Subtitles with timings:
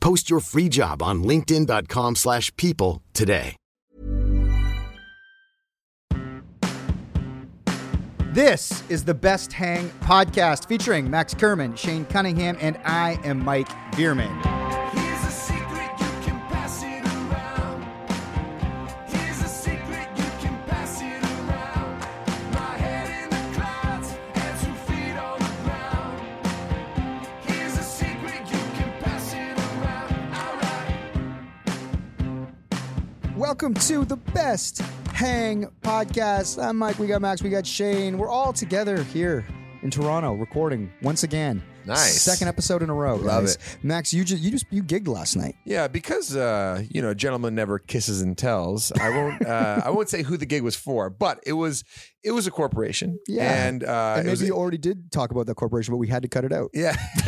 [0.00, 3.56] Post your free job on linkedin.com/people slash people today.
[8.32, 13.68] This is the Best Hang podcast featuring Max Kerman, Shane Cunningham, and I am Mike
[13.96, 15.07] Bierman.
[33.60, 34.78] Welcome to the Best
[35.12, 36.62] Hang podcast.
[36.62, 37.00] I'm Mike.
[37.00, 37.42] We got Max.
[37.42, 38.16] We got Shane.
[38.16, 39.44] We're all together here
[39.82, 41.60] in Toronto recording once again.
[41.88, 42.20] Nice.
[42.22, 43.16] Second episode in a row.
[43.16, 43.54] Love guys.
[43.56, 43.78] it.
[43.82, 45.56] Max, you just you just you gigged last night.
[45.64, 48.92] Yeah, because uh, you know, gentleman never kisses and tells.
[48.92, 49.38] I won't.
[49.48, 51.82] Uh, I won't say who the gig was for, but it was.
[52.24, 53.18] It was a corporation.
[53.28, 53.66] Yeah.
[53.66, 56.08] and, uh, and it was maybe you already did talk about that corporation, but we
[56.08, 56.70] had to cut it out.
[56.74, 56.96] Yeah,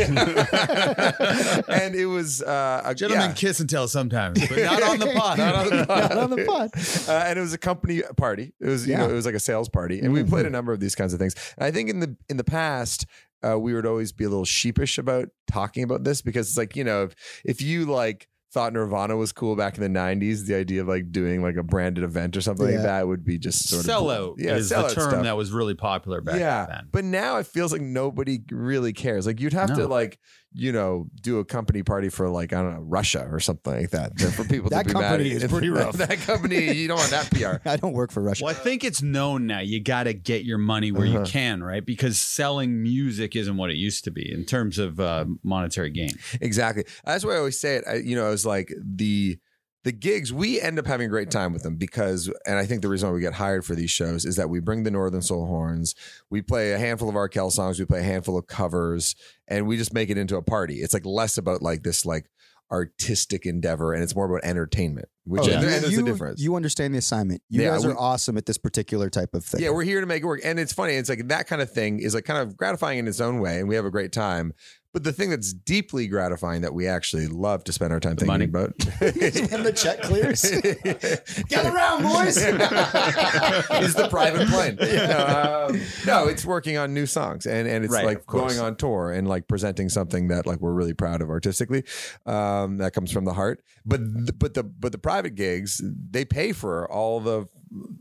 [1.69, 3.35] and it was uh, a gentleman yeah.
[3.35, 5.39] kiss and tell sometimes, but not on the pod.
[5.39, 6.11] Not on the pod.
[6.11, 6.71] Not on the pod.
[7.09, 8.53] Uh, and it was a company party.
[8.61, 8.99] It was you Yeah.
[8.99, 11.13] know it was like a sales party, and we played a number of these kinds
[11.13, 11.35] of things.
[11.57, 13.07] And I think in the in the past.
[13.43, 16.77] Uh, we would always be a little sheepish about talking about this because it's like
[16.77, 17.15] you know if,
[17.45, 21.13] if you like thought Nirvana was cool back in the '90s, the idea of like
[21.13, 22.75] doing like a branded event or something Yeah.
[22.75, 25.23] like that would be just sort of Sellout yeah, is the sellout term stuff.
[25.23, 26.89] that was really popular back yeah, then.
[26.91, 29.25] but now it feels like nobody really cares.
[29.27, 30.19] Like you'd have to like
[30.53, 33.91] you know do a company party for like I don't know Russia or something like
[33.91, 35.43] that for people That to be mad company at.
[35.43, 35.95] is pretty rough.
[35.95, 37.69] that company, you don't want that PR.
[37.69, 38.45] I don't work for Russia.
[38.45, 39.61] Well, I think it's known now.
[39.61, 41.21] You got to get your money where Uh-huh.
[41.21, 41.85] you can, right?
[41.85, 46.11] Because selling music isn't what it used to be in terms of uh, monetary gain.
[46.41, 46.85] Exactly.
[47.05, 47.85] That's why I always say it.
[47.89, 49.39] I, you know, I was like the
[49.85, 50.33] the gigs.
[50.33, 53.09] We end up having a great time with them because, and I think the reason
[53.09, 55.95] why we get hired for these shows is that we bring the Northern Soul horns.
[56.29, 57.79] We play a handful of Arkells songs.
[57.79, 59.17] We play a handful of covers,
[59.49, 60.77] and we just make it into a party.
[60.83, 62.27] It's like less about like this like
[62.71, 65.09] artistic endeavor, and it's more about entertainment.
[65.25, 66.41] Which Oh, and you, there's you, a difference.
[66.41, 67.43] you understand the assignment.
[67.49, 69.61] You Yeah, guys we- are awesome at this particular type of thing.
[69.63, 70.41] Yeah, we're here to make it work.
[70.45, 70.95] And it's funny.
[70.95, 73.59] It's like that kind of thing is like kind of gratifying in its own way.
[73.61, 74.53] And we have a great time.
[74.93, 78.27] But the thing that's deeply gratifying that we actually love to spend our time thinking
[78.27, 78.45] money.
[78.45, 78.71] about
[79.01, 80.43] when the check clears.
[81.49, 82.37] Get around, boys.
[82.37, 84.77] is the private plane.
[84.81, 88.75] No, um, no, it's working on new songs and, and it's Right, like going on
[88.77, 91.85] tour and like presenting something that like we're really proud of artistically.
[92.27, 93.63] Um, that comes from the heart.
[93.87, 97.47] But the, but the but the private gigs they pay for all the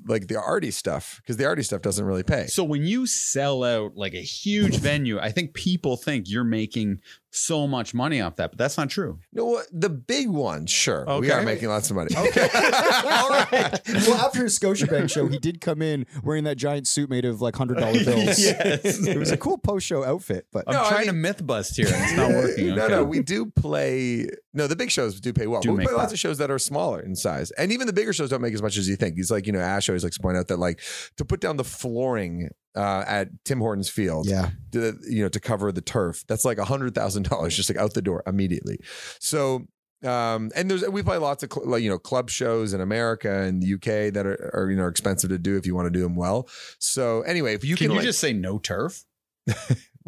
[0.07, 2.47] like the arty stuff because the arty stuff doesn't really pay.
[2.47, 7.02] So when you sell out like a huge venue, I think people think you're making
[7.31, 9.19] so much money off that, but that's not true.
[9.31, 11.06] No, what- the big ones, sure.
[11.19, 12.09] We are making lots of money.
[12.17, 12.41] Okay.
[12.53, 13.79] All right.
[13.88, 17.42] Well, after his Scotiabank show, he did come in wearing that giant suit made of
[17.42, 18.39] like hundred dollar bills.
[18.39, 19.06] Yes.
[19.07, 21.45] It was a cool post show outfit, but I'm No, I trying mean- to myth
[21.45, 22.75] bust here, and it's not working.
[22.75, 22.94] No, Okay.
[22.95, 24.27] no, we do play.
[24.54, 25.62] No, the big shows do pay well.
[25.62, 27.88] Do but we make play lots of shows that are smaller in size, and even
[27.88, 29.15] the bigger shows don't make as much as you think.
[29.15, 30.81] He's like, you know, Ash always likes to point out that like
[31.18, 32.50] to put down the flooring
[32.80, 34.52] uh, at Tim Hortons Field, yeah.
[34.72, 37.78] to, you know, to cover the turf, that's like a hundred thousand dollars just like
[37.78, 38.80] out the door immediately.
[39.20, 39.68] So.
[40.02, 43.42] Um, and there's we play lots of cl- like you know club shows in America
[43.42, 45.90] and the UK that are, are you know expensive to do if you want to
[45.90, 46.48] do them well.
[46.80, 49.04] So anyway, if you can can, you like- just say no turf?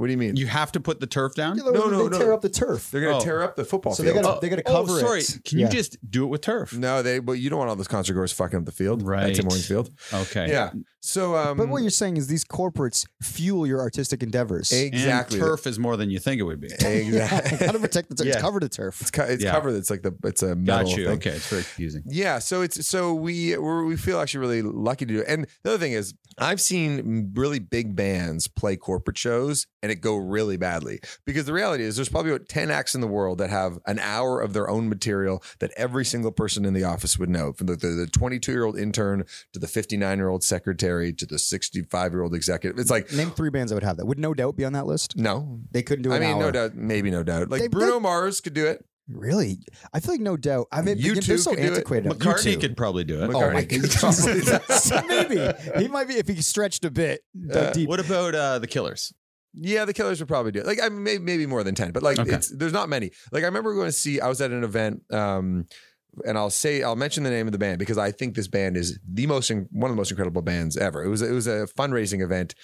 [0.02, 0.36] What do you mean?
[0.36, 1.58] You have to put the turf down.
[1.58, 2.18] No, no, they no.
[2.18, 2.90] tear up the turf.
[2.90, 3.22] They're gonna Oh.
[3.22, 4.24] tear up the football So they field.
[4.24, 5.20] gotta- they gotta oh, cover sorry.
[5.20, 5.24] it.
[5.26, 5.66] Sorry, can Yeah.
[5.68, 6.74] you just do it with turf?
[6.74, 7.20] no, they.
[7.20, 9.30] But you don't want all those concert goers fucking up the field, Right.
[9.30, 9.92] At Tim Hortons Field.
[10.12, 10.50] Okay.
[10.50, 10.72] Yeah.
[11.04, 14.72] So, um, But what you're saying is these corporates fuel your artistic endeavors.
[14.72, 16.68] exactly And turf is more than you think it would be.
[16.72, 17.66] Exactly.
[17.68, 18.28] How to protect the turf?
[18.28, 18.42] It's Yeah.
[18.42, 19.02] covered in turf.
[19.02, 19.52] It's, co- it's Yeah.
[19.52, 19.76] covered.
[19.76, 21.06] It's like the it's a metal Got you.
[21.06, 21.14] thing.
[21.18, 22.04] Okay, it's very confusing.
[22.08, 25.26] Yeah, so it's so we we're, we feel actually really lucky to do it.
[25.28, 30.02] And the other thing is, I've seen really big bands play corporate shows and it
[30.02, 33.38] go really badly because the reality is there's probably about ten acts in the world
[33.38, 37.20] that have an hour of their own material that every single person in the office
[37.20, 39.24] would know, from the the 22 year old intern
[39.54, 42.80] to the 59 year old secretary to the 65 year old executive.
[42.80, 44.06] It's like Name three bands that would have that.
[44.06, 45.16] Would No Doubt be on that list?
[45.18, 45.60] no.
[45.72, 46.16] They couldn't do it.
[46.16, 46.40] I mean, hour.
[46.40, 47.50] no doubt, maybe no doubt.
[47.50, 48.84] Like They- Bruno they- Mars could do it.
[49.10, 49.58] Really?
[49.94, 50.68] I feel like No Doubt.
[50.72, 51.70] I mean, You they're two so could do it.
[51.72, 52.12] antiquated.
[52.12, 52.60] McCartney You two.
[52.62, 53.30] could probably do it.
[53.34, 55.06] Oh my McCartney could god!
[55.06, 57.22] probably- Maybe he might be if he stretched a bit
[57.52, 57.90] Uh, deep.
[57.90, 59.12] What about uh, the Killers?
[59.54, 60.66] Yeah, the Killers would probably do it.
[60.66, 62.34] Like, I mean, maybe, maybe more than ten, but like, Okay.
[62.36, 63.12] it's there's not many.
[63.32, 64.22] Like, I remember going to see.
[64.22, 65.66] I was at an event, um,
[66.26, 68.78] and I'll say I'll mention the name of the band because I think this band
[68.78, 71.04] is the most in- one of the most incredible bands ever.
[71.04, 72.56] It was it was a fundraising event.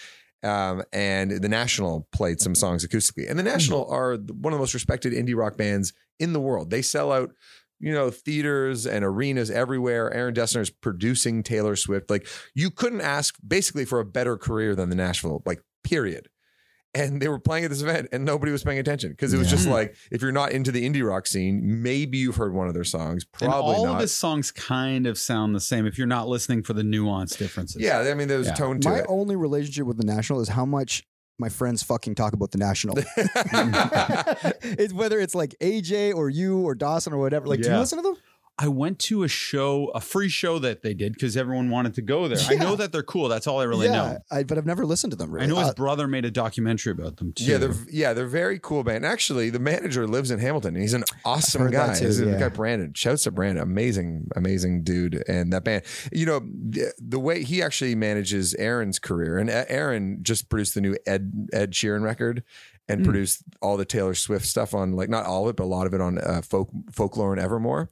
[0.44, 4.62] Um, and the National played some songs acoustically, and the National are one of the
[4.62, 6.70] most respected indie rock bands in the world.
[6.70, 7.32] They sell out,
[7.80, 10.14] you know, theaters and arenas everywhere.
[10.14, 12.12] Aaron Dessner is producing Taylor Swift.
[12.12, 15.42] Like, you couldn't ask basically for a better career than the National.
[15.46, 16.30] Like, period
[16.98, 19.50] and they were playing at this event and nobody was paying attention because it was
[19.50, 22.74] just like if you're not into the indie rock scene maybe you've heard one of
[22.74, 25.98] their songs And probably all not of his songs kind of sound the same if
[25.98, 27.82] you're not listening for the nuance differences.
[27.82, 28.54] yeah i mean there's Yeah.
[28.54, 31.04] a tone to My it only relationship with the National is how much
[31.40, 32.96] my friends fucking talk about the National.
[34.64, 37.46] it's whether it's like AJ or you or Dawson or whatever.
[37.48, 37.80] Like, do you Yeah.
[37.80, 38.18] listen to them?
[38.60, 42.02] I went to a show, a free show that they did because everyone wanted to
[42.02, 42.40] go there.
[42.50, 43.28] I know that they're cool.
[43.30, 44.18] That's all I really yeah, know.
[44.32, 45.30] I, but I've never listened to them.
[45.32, 45.46] Really.
[45.46, 47.44] I know his Uh, brother made a documentary about them too.
[47.44, 50.94] yeah they're yeah they're very cool band actually the manager lives in hamilton and he's
[50.96, 52.40] an awesome guy too, He's a yeah.
[52.40, 57.20] guy brandon shouts to brandon amazing amazing dude and that band you know the, the
[57.20, 62.02] way he actually manages aaron's career and aaron just produced the new ed ed sheeran
[62.04, 62.44] record
[62.90, 63.06] and Hmm.
[63.06, 65.86] produced all the taylor swift stuff on like not all of it but a lot
[65.88, 67.90] of it on uh, folk folklore and evermore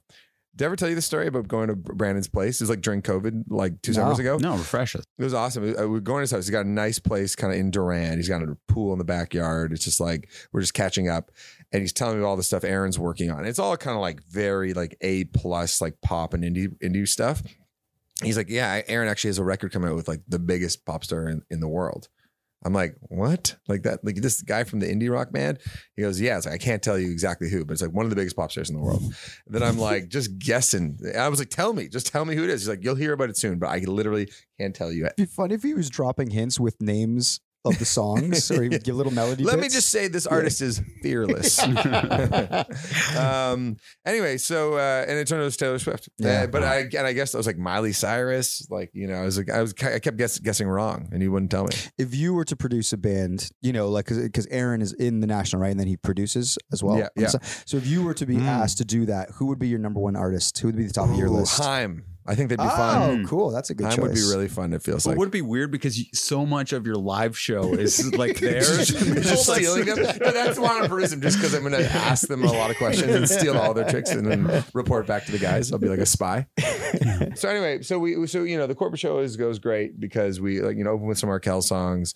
[0.56, 2.60] did I ever tell you the story about going to Brandon's place?
[2.60, 4.38] It was like during COVID, like two summers ago.
[4.38, 5.04] no, refresh us.
[5.18, 5.62] It was awesome.
[5.62, 6.46] We we uh, were going to his house.
[6.46, 8.16] He's got a nice place kind of in Durand.
[8.16, 9.72] He's got a pool in the backyard.
[9.72, 11.30] It's just like we're just catching up.
[11.72, 13.44] And he's telling me all the stuff Aaron's working on.
[13.44, 17.42] It's all kind of like very like A plus, like pop and indie indie stuff.
[18.22, 21.04] He's like, Yeah, Aaron actually has a record coming out with like the biggest pop
[21.04, 22.08] star in, in the world.
[22.66, 23.54] I'm like, what?
[23.68, 24.04] Like that?
[24.04, 25.60] Like this guy from the indie rock band?
[25.94, 26.36] He goes, yeah.
[26.36, 28.34] It's like, I can't tell you exactly who, but it's like one of the biggest
[28.34, 29.02] pop stars in the world.
[29.46, 30.98] then I'm like, just guessing.
[31.16, 32.62] I was like, tell me, just tell me who it is.
[32.62, 34.28] He's like, you'll hear about it soon, but I literally
[34.58, 35.04] can't tell you.
[35.06, 38.68] It'd be fun if he was dropping hints with names of the songs, or he
[38.68, 39.44] would give little melody.
[39.44, 41.58] Let me just say, this artist is fearless.
[43.16, 43.76] um.
[44.04, 46.08] Anyway, so uh, and it turned out it was Taylor Swift.
[46.18, 46.42] Yeah.
[46.42, 48.66] Uh, but I and I guess I was like Miley Cyrus.
[48.70, 51.28] Like you know, I was like I was I kept guess, guessing wrong, and he
[51.28, 51.70] wouldn't tell me.
[51.98, 55.26] if you were to produce a band, you know, like because Aaron is in the
[55.26, 56.98] national, right, and then he produces as well.
[56.98, 57.28] Yeah, yeah.
[57.28, 58.44] So, so if you were to be Mm.
[58.46, 60.58] asked to do that, who would be your number one artist?
[60.58, 61.58] Who would be the top of your list?
[61.58, 62.04] Haim.
[62.28, 63.26] I think they'd be oh, fun.
[63.26, 63.50] cool.
[63.50, 64.02] That's a good Haim choice.
[64.02, 64.72] would be really fun.
[64.72, 65.18] It feels But like.
[65.18, 68.88] would it be weird because you, so much of your live show is like theirs?
[68.88, 69.96] Just It's just like- stealing them.
[69.98, 72.76] No, that's why I'm producing just because I'm going to ask them a lot of
[72.76, 75.72] questions and steal all their tricks and then report back to the guys.
[75.72, 76.46] I'll be like a spy.
[77.36, 80.60] so anyway, so we so you know the corporate show is goes great because we
[80.60, 82.14] like you know open with some Arkells songs.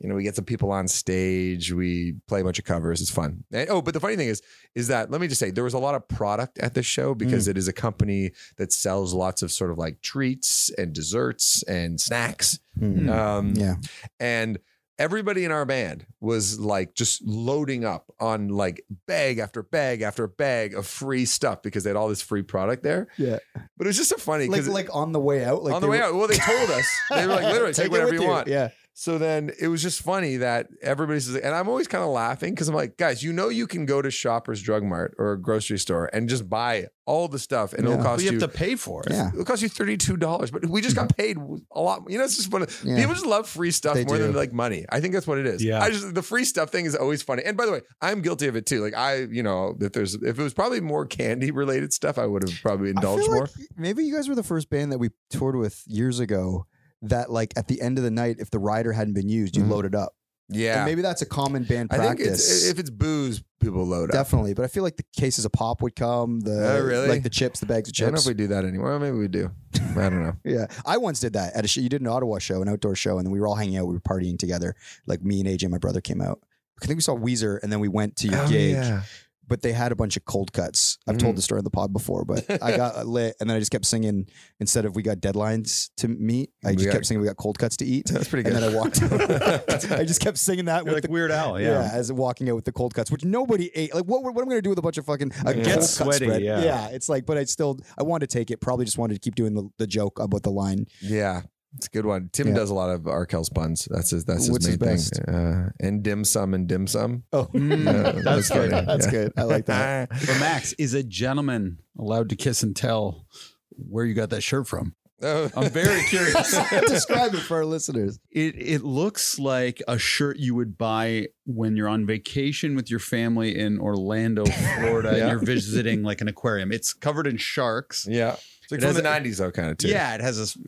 [0.00, 1.72] You know, we get some people on stage.
[1.72, 3.00] We play a bunch of covers.
[3.00, 3.44] It's fun.
[3.52, 4.40] And, oh, but the funny thing is,
[4.74, 7.14] is that let me just say there was a lot of product at this show
[7.14, 11.62] because it is a company that sells lots of sort of like treats and desserts
[11.64, 12.58] and snacks.
[12.78, 13.08] Hmm.
[13.08, 13.74] Um, Yeah.
[14.20, 14.58] and
[15.00, 20.26] everybody in our band was like just loading up on like bag after bag after
[20.26, 23.06] bag of free stuff because they had all this free product there.
[23.16, 23.38] Yeah.
[23.76, 25.82] But it was just so funny Like, because like on the way out, like on
[25.82, 28.10] the way were- out, well, they told us they were like literally take, it whatever
[28.12, 28.48] with you want.
[28.48, 28.70] Yeah.
[29.00, 32.68] So then it was just funny that everybody's and I'm always kind of laughing because
[32.68, 35.78] I'm like, guys, you know, you can go to Shoppers Drug Mart or a grocery
[35.78, 37.92] store and just buy all the stuff and Yeah.
[37.92, 38.40] it'll But cost you you.
[38.40, 39.12] have to pay for it.
[39.12, 39.28] Yeah.
[39.28, 41.16] It'll cost you thirty-two dollars, but we just got mm-hmm.
[41.16, 42.10] paid a lot.
[42.10, 42.66] You know, it's just fun.
[42.82, 42.96] Yeah.
[42.96, 44.84] People just love free stuff They more than like money.
[44.90, 45.62] I think that's what it is.
[45.62, 45.80] Yeah.
[45.80, 47.44] I just the free stuff thing is always funny.
[47.44, 48.82] And by the way, I'm guilty of it too.
[48.82, 52.26] Like I, you know, if there's if it was probably more candy related stuff, I
[52.26, 53.42] would have probably I indulged feel more.
[53.42, 56.66] like maybe you guys were the first band that we toured with years ago.
[57.02, 59.62] That like at the end of the night, if the rider hadn't been used, you
[59.64, 59.70] Mhm.
[59.70, 60.14] load it up.
[60.50, 62.50] yeah, And maybe that's a common band I think practice.
[62.50, 64.14] it's, if it's booze, people load up.
[64.14, 66.40] Definitely, but I feel like the cases of pop would come.
[66.40, 67.06] The Oh, really?
[67.06, 68.06] like the chips, the bags of chips.
[68.06, 68.98] I don't know if we do that anymore.
[68.98, 69.50] Maybe we do.
[69.74, 70.32] I don't know.
[70.44, 71.82] yeah, I once did that at a show.
[71.82, 73.86] You did an Ottawa show, an outdoor show, and then we were all hanging out.
[73.88, 74.74] We were partying together.
[75.06, 76.40] Like me and AJ, my brother, came out.
[76.82, 78.72] I think we saw Weezer, and then we went to your Oh, gig.
[78.72, 79.02] yeah.
[79.48, 80.98] But they had a bunch of cold cuts.
[81.08, 81.20] I've Mm.
[81.20, 83.70] told the story on the pod before, but I got lit, and then I just
[83.70, 84.28] kept singing.
[84.60, 87.58] Instead of we got deadlines to meet, I just got- kept singing we got cold
[87.58, 88.06] cuts to eat.
[88.12, 88.62] That's pretty And good.
[88.62, 89.02] then I walked.
[89.92, 91.80] I just kept singing that You're with like the Weird Al, yeah.
[91.82, 91.90] yeah.
[91.92, 93.94] as walking out with the cold cuts, which nobody ate.
[93.94, 95.64] Like, what, what am I going to do with a bunch of fucking a cold
[95.64, 96.42] gets cut sweaty, spread?
[96.42, 96.88] yeah.
[96.88, 98.60] it's like, but I still, I wanted to take it.
[98.60, 100.86] Probably just wanted to keep doing the, the joke about the line.
[101.00, 101.42] Yeah,
[101.78, 102.28] it's a good one.
[102.32, 102.54] Tim Yeah.
[102.54, 103.88] does a lot of Arkells puns.
[103.90, 104.24] That's his.
[104.24, 105.34] That's his What's main his thing.
[105.34, 107.22] Uh, and dim sum and dim sum.
[107.32, 108.70] Oh, Yeah, that's good.
[108.70, 108.86] funny.
[108.86, 109.12] That's Yeah.
[109.12, 109.32] good.
[109.36, 110.10] I like that.
[110.26, 113.26] But Max, is a gentleman allowed to kiss and tell
[113.70, 114.94] where you got that shirt from?
[115.20, 115.50] Oh.
[115.56, 116.56] I'm very curious.
[116.86, 118.20] Describe it for our listeners.
[118.30, 123.00] It it looks like a shirt you would buy when you're on vacation with your
[123.00, 125.22] family in Orlando, Florida, Yeah.
[125.22, 126.70] and you're visiting like an aquarium.
[126.70, 128.06] It's covered in sharks.
[128.08, 128.36] yeah,
[128.70, 129.88] it's like It from has the a- '90s though, kind of too.
[129.88, 130.58] Yeah, it has this.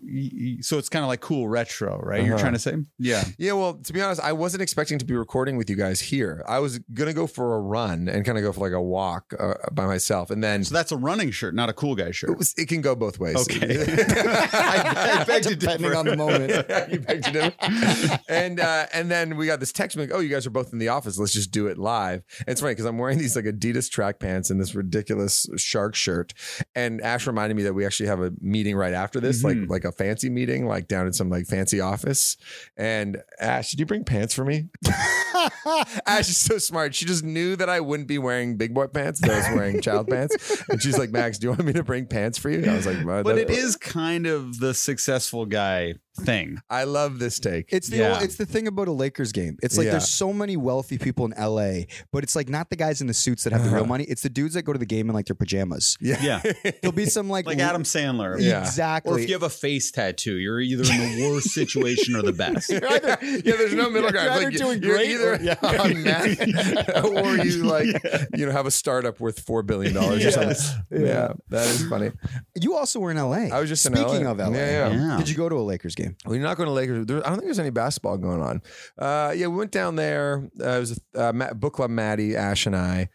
[0.66, 2.24] So it's kind of like cool retro, right?
[2.24, 2.40] You're Uh-huh.
[2.42, 3.24] trying to say, yeah.
[3.38, 6.42] Yeah, well, to be honest, I wasn't expecting to be recording with you guys here.
[6.48, 9.34] I was gonna go for a run and kind of go for like a walk
[9.38, 12.30] uh, by myself, and then So that's a running shirt, not a cool guy shirt.
[12.30, 13.36] it, was, it can go both ways.
[13.36, 13.84] Okay.
[14.52, 16.50] I, I beg to Depending on the moment.
[16.92, 18.18] you beg to differ.
[18.28, 20.78] And uh, and then we got this text like, oh, you guys are both in
[20.78, 21.18] the office.
[21.18, 22.22] Let's just do it live.
[22.40, 25.94] And it's funny because I'm wearing these like Adidas track pants and this ridiculous shark
[25.94, 26.32] shirt.
[26.74, 29.68] And Ash reminded me that we actually have a meeting right after this, Mhm.
[29.68, 32.36] like like a fancy meeting, like down in some like fancy office.
[32.76, 34.68] And Ash, did you bring pants for me?
[36.06, 36.94] Ash is so smart.
[36.94, 39.20] She just knew that I wouldn't be wearing big boy pants.
[39.20, 40.62] That I was wearing child pants.
[40.68, 42.70] And she's like, Max, do you want me to bring pants for you?
[42.70, 46.58] I was like, "Well, But it is kind of the successful guy thing.
[46.70, 47.66] I love this take.
[47.72, 48.14] It's the Yeah.
[48.14, 49.58] old, it's the thing about a Lakers game.
[49.62, 49.92] It's like Yeah.
[49.92, 53.14] there's so many wealthy people in LA, but it's like not the guys in the
[53.14, 53.86] suits that have the real Uh-huh.
[53.88, 54.04] money.
[54.04, 55.96] It's the dudes that go to the game in like their pajamas.
[56.00, 56.22] yeah.
[56.22, 56.52] Yeah.
[56.82, 58.40] There'll be some like Like Adam Sandler.
[58.40, 58.60] Yeah.
[58.60, 59.12] Exactly.
[59.12, 62.32] Or if you have a face tattoo, you're either in the worst situation or the
[62.32, 62.68] best.
[62.70, 64.30] You're either- yeah, there's no middle You're ground.
[64.30, 65.54] either Like, doing you're great either or- yeah.
[65.62, 67.86] on meth or you like
[68.36, 70.56] you know have a startup worth four billion dollars or something.
[70.90, 71.32] Yeah.
[71.48, 72.10] that is funny.
[72.60, 73.48] you also were in LA.
[73.54, 74.30] I was just in speaking LA.
[74.32, 74.50] of LA.
[74.56, 75.08] Yeah, yeah.
[75.10, 75.16] Yeah.
[75.18, 76.09] Did you go to a Lakers game?
[76.24, 77.06] Well, you're not going to Lakers.
[77.06, 78.62] There, I don't think there's any basketball going on.
[78.98, 80.48] Uh, yeah, we went down there.
[80.60, 81.90] Uh, it was a uh, Ma- book club.
[81.90, 83.08] Maddie, Ash, and I.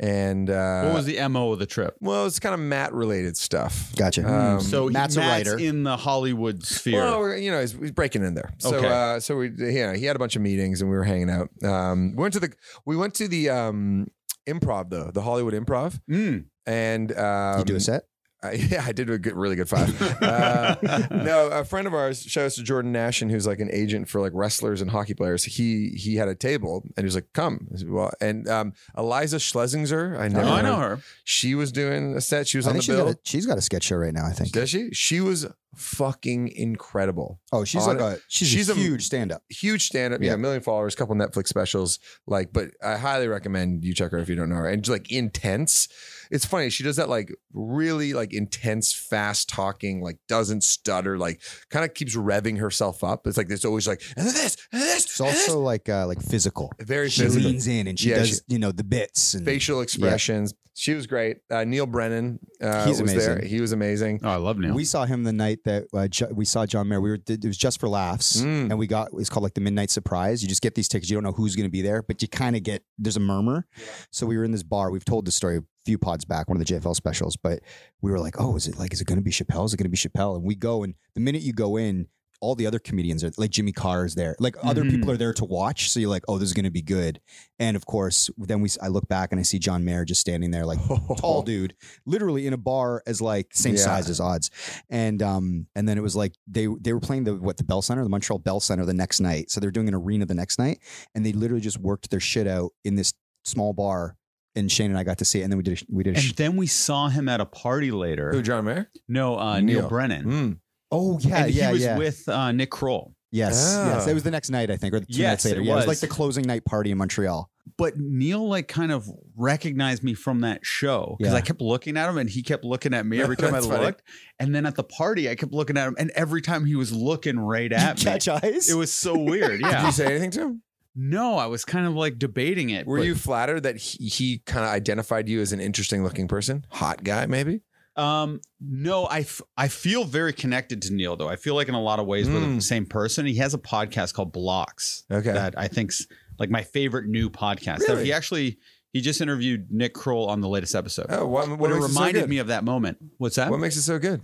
[0.00, 1.94] And uh, What was the MO of the trip?
[2.00, 3.92] well, it's kind of Matt related stuff.
[3.94, 4.26] Gotcha.
[4.28, 5.56] Um, So he- Matt's a writer.
[5.58, 7.00] in the Hollywood sphere.
[7.00, 8.52] Well, we're, you know, he's, he's breaking in there.
[8.58, 8.88] So, Okay.
[8.88, 11.50] uh, so we, yeah, he had a bunch of meetings and we were hanging out.
[11.62, 12.52] Um, we went to the,
[12.84, 14.08] we went to the um,
[14.48, 16.46] improv though, the Hollywood Improv, Mm.
[16.66, 18.02] and um, you do a set?
[18.42, 20.00] I, yeah, I did a good, really good five.
[20.22, 20.76] Uh,
[21.10, 24.20] no, a friend of ours, shout out to Jordan Nashin, who's like an agent for
[24.20, 25.44] like wrestlers and hockey players.
[25.44, 29.36] He he had a table and he was like, "Come." Said, well, and um, Iliza
[29.38, 31.00] Shlesinger, I Oh, I know her.
[31.24, 32.48] She was doing a set.
[32.48, 33.04] She was I on think the she's bill.
[33.06, 34.26] got, a, she's got a sketch show right now.
[34.26, 34.52] I think.
[34.52, 34.90] Does she?
[34.92, 37.40] She was fucking incredible.
[37.52, 39.42] Oh, she's On like a she's, she's a huge stand up.
[39.48, 40.34] huge stand up, yeah, Yeah.
[40.34, 41.98] a million followers, couple Netflix specials.
[42.26, 44.68] Like, but I highly recommend you check her if you don't know her.
[44.68, 45.88] And just like intense.
[46.30, 46.70] It's funny.
[46.70, 51.92] She does that like really like intense, fast talking, like doesn't stutter, like kind of
[51.94, 53.26] keeps revving herself up.
[53.26, 55.04] It's like it's always like and this and this.
[55.04, 55.48] It's and this.
[55.48, 56.72] also like uh, like physical.
[56.80, 57.50] very She physical.
[57.50, 60.54] leans in and she Yeah, does she- you know the bits and facial expressions.
[60.74, 61.38] She was great.
[61.50, 63.40] Uh, Neal Brennan uh, He's was there.
[63.42, 64.20] He was amazing.
[64.22, 64.74] Oh, I love Neil.
[64.74, 67.00] We saw him the night that uh, Ju- we saw John Mayer.
[67.00, 68.70] We were it was just for laughs, Mm.
[68.70, 70.42] and we got it's called like the midnight surprise.
[70.42, 71.10] You just get these tickets.
[71.10, 73.20] You don't know who's going to be there, but you kind of get there's a
[73.20, 73.66] murmur.
[74.10, 74.90] So we were in this bar.
[74.90, 77.60] We've told this story a few pods back, one of the JFL specials, but
[78.00, 79.66] we were like, oh, is it like is it going to be Chappelle?
[79.66, 80.36] Is it going to be Chappelle?
[80.36, 82.06] And we go, and the minute you go in.
[82.42, 84.36] All the other comedians are like Jimmy Carr is there.
[84.38, 84.90] Like other Mhm.
[84.90, 85.90] people are there to watch.
[85.90, 87.20] So you're like, oh, this is going to be good.
[87.58, 90.50] And of course, then we I look back and I see John Mayer just standing
[90.50, 90.80] there, like
[91.18, 93.80] tall dude, literally in a bar as like same Yeah.
[93.82, 94.50] size as odds.
[94.90, 97.80] And um and then it was like they they were playing the what the Bell
[97.80, 99.50] Center, the Montreal Bell Center the next night.
[99.50, 100.80] So they're doing an arena the next night,
[101.14, 104.16] and they literally just worked their shit out in this small bar.
[104.54, 106.14] And Shane and I got to see it, and then we did a, we did
[106.14, 108.30] a and sh- then we saw him at a party later.
[108.32, 108.90] Who, John Mayer?
[109.08, 109.80] No, uh, Neal.
[109.80, 109.88] Neal.
[109.88, 110.24] Brennan.
[110.26, 110.58] Mm.
[110.92, 113.14] Oh yeah and yeah he was yeah with uh, Nick Kroll.
[113.32, 113.94] yes Ah.
[113.96, 115.72] yes it was the next night I think or two Yes, nights later it yeah
[115.72, 115.88] it was was.
[116.02, 120.40] like the closing night party in Montreal But Neal like kind of recognized me from
[120.42, 121.38] that show because Yeah.
[121.38, 123.66] I kept looking at him and he kept looking at me every time I That's
[123.66, 123.84] funny.
[123.86, 124.02] looked.
[124.38, 126.92] And then at the party, I kept looking at him, and every time he was
[126.92, 129.60] looking right at me, catch eyes it was so weird.
[129.62, 130.62] Yeah, did you say anything to him?
[130.94, 132.86] no, I was kind of like debating it.
[132.86, 136.28] Were but- you flattered that he, he kind of identified you as an interesting looking
[136.28, 136.66] person?
[136.70, 137.60] Hot guy, maybe?
[137.96, 141.28] Um, no, I, f- I feel very connected to Neal though.
[141.28, 142.62] I feel like in a lot of ways we're the Mm.
[142.62, 143.26] same person.
[143.26, 145.32] He has a podcast called Blocks Okay.
[145.32, 146.06] that I think's
[146.38, 147.78] like my favorite new podcast.
[147.80, 148.04] That Really?
[148.06, 148.58] he actually
[148.94, 151.06] he just interviewed Nick Kroll on the latest episode.
[151.08, 152.98] Oh, what, but what it makes it reminded me of that moment.
[153.18, 153.50] What's that?
[153.50, 154.22] What makes it so good?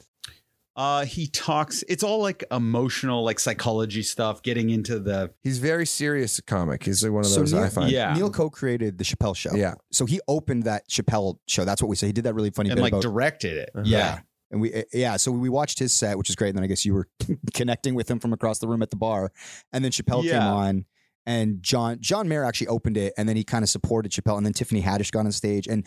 [0.79, 1.83] Uh, he talks.
[1.89, 4.43] It's all like emotional, like psychology stuff.
[4.43, 6.85] Getting into the He's very serious comic.
[6.85, 7.91] He's like one of So those Neal- I find.
[7.91, 8.15] Yeah.
[8.15, 9.55] Neal co-created the Chappelle show.
[9.57, 9.75] Yeah.
[9.91, 11.65] So he opened that Chappelle show.
[11.65, 12.07] That's what we say.
[12.07, 13.71] He did that really funny and bit like about directed it.
[13.85, 14.21] Yeah.
[14.53, 16.51] And we, uh, yeah, so we watched his set, which is great.
[16.51, 17.09] And then I guess you were
[17.55, 19.33] connecting with him from across the room at the bar.
[19.73, 20.49] And then Chappelle came Yeah.
[20.53, 20.85] on
[21.27, 24.37] and John, John Mayer actually opened it and then he kind of supported Chappelle.
[24.37, 25.85] And then Tiffany Haddish got on stage and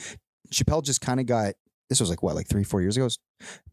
[0.54, 1.54] Chappelle just kind of got,
[1.92, 3.10] this was like what, like three, four years ago?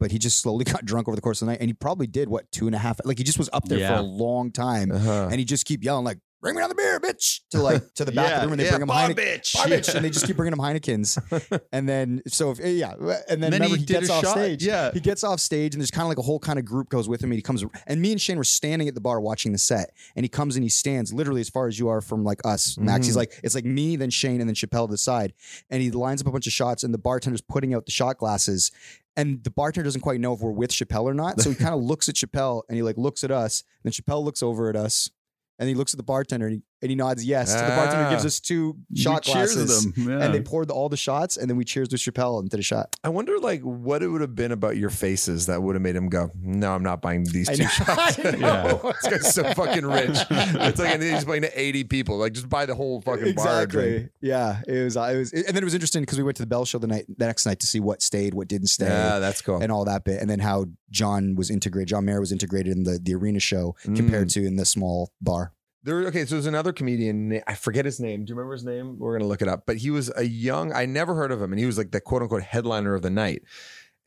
[0.00, 1.60] But he just slowly got drunk over the course of the night.
[1.60, 3.78] And he probably did what, two and a half, like he just was up there
[3.86, 4.90] for a long time.
[4.90, 5.28] Uh-huh.
[5.30, 8.04] And he just keep yelling like, bring me down the beer, bitch, to like, to
[8.04, 8.52] the back of the room.
[8.52, 9.56] And they yeah, bring him bar Heine- bitch.
[9.56, 9.94] bitch.
[9.94, 11.60] And they just keep bringing him Heinekens.
[11.72, 12.94] and then, so if, eh, yeah.
[13.28, 14.64] And then, he he, gets off shot, stage.
[14.64, 14.90] yeah.
[14.92, 17.08] He gets off stage and there's kind of like a whole kind of group goes
[17.08, 17.30] with him.
[17.30, 19.90] And he comes, and me and Shane were standing at the bar watching the set.
[20.16, 22.78] And he comes and he stands literally as far as you are from like us,
[22.78, 23.06] Max.
[23.06, 23.18] He's mm-hmm.
[23.18, 25.32] like, it's like me, then Shane, and then Chappelle to the side.
[25.70, 28.18] And he lines up a bunch of shots and the bartender's putting out the shot
[28.18, 28.70] glasses.
[29.16, 31.40] And the bartender doesn't quite know if we're with Chappelle or not.
[31.40, 33.64] So he kind of looks at Chappelle and he like looks at us.
[33.82, 35.10] And then Chappelle looks over at us.
[35.58, 37.50] And he looks at the bartender and he, and he nods yes.
[37.52, 38.10] So the bartender Ah.
[38.10, 39.84] gives us two shot cheers glasses.
[39.92, 40.08] them.
[40.08, 40.24] Yeah.
[40.24, 42.62] And they poured all the shots, and then we cheers with Chappelle and did a
[42.62, 42.96] shot.
[43.04, 45.96] I wonder, like, what it would have been about your faces that would have made
[45.96, 47.68] him go, "No, I'm not buying these I two know.
[47.70, 48.92] shots." I know.
[49.02, 50.18] this guy's so fucking rich.
[50.30, 52.18] It's like and he's playing to 80 people.
[52.18, 53.62] Like, just buy the whole fucking bar.
[53.62, 54.10] and drink.
[54.20, 54.96] Yeah, it was.
[54.96, 56.86] It was, and then it was interesting because we went to the Bell Show the
[56.86, 59.60] night, the next night to see what stayed, what didn't stay, Yeah, that's cool.
[59.62, 61.88] and all that bit, and then how John was integrated.
[61.88, 63.96] John Mayer was integrated in the the arena show Mm.
[63.96, 65.52] compared to in the small bar.
[65.84, 67.40] There, okay, so there's another comedian.
[67.46, 68.24] I forget his name.
[68.24, 68.98] Do you remember his name?
[68.98, 69.64] We're gonna look it up.
[69.64, 70.72] But he was a young.
[70.72, 73.10] I never heard of him, and he was like the quote unquote headliner of the
[73.10, 73.42] night.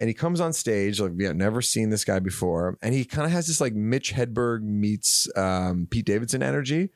[0.02, 3.06] And he comes on stage like we have never seen this guy before, and he
[3.06, 6.90] kind of has this like Mitch Hedberg meets um, Pete Davidson energy,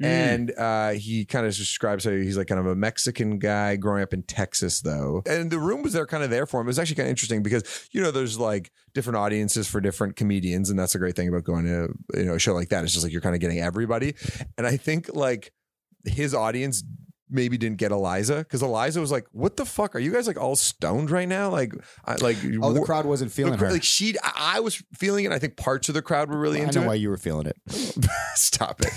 [0.00, 0.06] Mm.
[0.06, 4.02] and uh, he kind of describes how he's like kind of a Mexican guy growing
[4.02, 5.22] up in Texas, though.
[5.26, 6.66] And the room was there, kind of there for him.
[6.66, 10.14] It was actually kind of interesting because you know there's like different audiences for different
[10.16, 12.84] comedians, and that's a great thing about going to you know a show like that.
[12.84, 14.14] It's just like you're kind of getting everybody,
[14.56, 15.52] and I think like
[16.04, 16.84] his audience
[17.34, 20.40] maybe didn't get Iliza because Iliza was like, "What the fuck are you guys like
[20.40, 21.72] all stoned right now?" Like,
[22.04, 23.72] I, like Oh, the crowd wasn't feeling cr- her.
[23.72, 25.32] Like she, I, I was feeling it.
[25.32, 26.88] I think parts of the crowd were really I into know it.
[26.88, 27.56] why you were feeling it.
[28.34, 28.90] Stop it.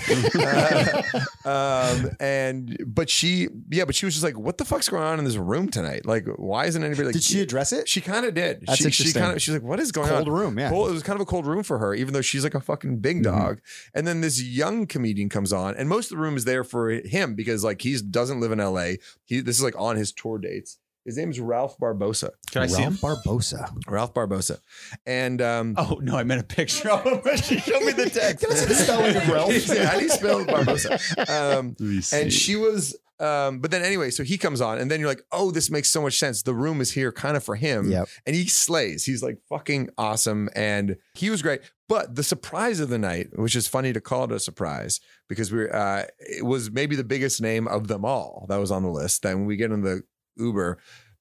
[1.44, 5.02] Uh, um, and but she, yeah, but she was just like, "What the fuck's going
[5.02, 6.06] on in this room tonight?
[6.06, 7.88] Like, why isn't anybody like?" Did she address it?
[7.88, 8.64] She kind of did.
[8.66, 10.70] That's she, she kind of she's like, "What is going Cold on?" room, yeah.
[10.70, 12.60] Cold- it was kind of a cold room for her, even though she's like a
[12.60, 13.22] fucking big Mm-hmm.
[13.38, 13.60] dog.
[13.94, 16.90] And then this young comedian comes on, and most of the room is there for
[16.90, 17.96] him because like he
[18.28, 18.98] doesn't live in L.A.
[19.24, 20.78] He this is like on his tour dates.
[21.04, 22.30] His name's Ralph Barbosa.
[22.50, 22.98] Can I see him?
[23.02, 23.72] Ralph Barbosa.
[23.88, 24.58] Ralph Barbosa,
[25.06, 27.36] and um, Oh no, I meant a picture of him.
[27.38, 28.40] she showed me the text.
[28.44, 29.52] Can I see the spelling of Ralph?
[29.86, 31.28] How do you spell Barbosa?
[31.58, 32.20] Um, Let me see.
[32.20, 35.22] and she was um but then anyway so he comes on and then you're like
[35.32, 36.42] oh this makes so much sense.
[36.42, 37.90] The room is here kind of for him.
[37.90, 38.08] Yep.
[38.26, 39.04] and he slays.
[39.04, 41.60] He's like fucking awesome and he was great.
[41.88, 45.50] But the surprise of the night which is funny to call it a surprise because
[45.52, 48.90] we're uh it was maybe the biggest name of them all that was on the
[48.90, 49.22] list.
[49.22, 50.02] Then when we get in the
[50.36, 50.78] uber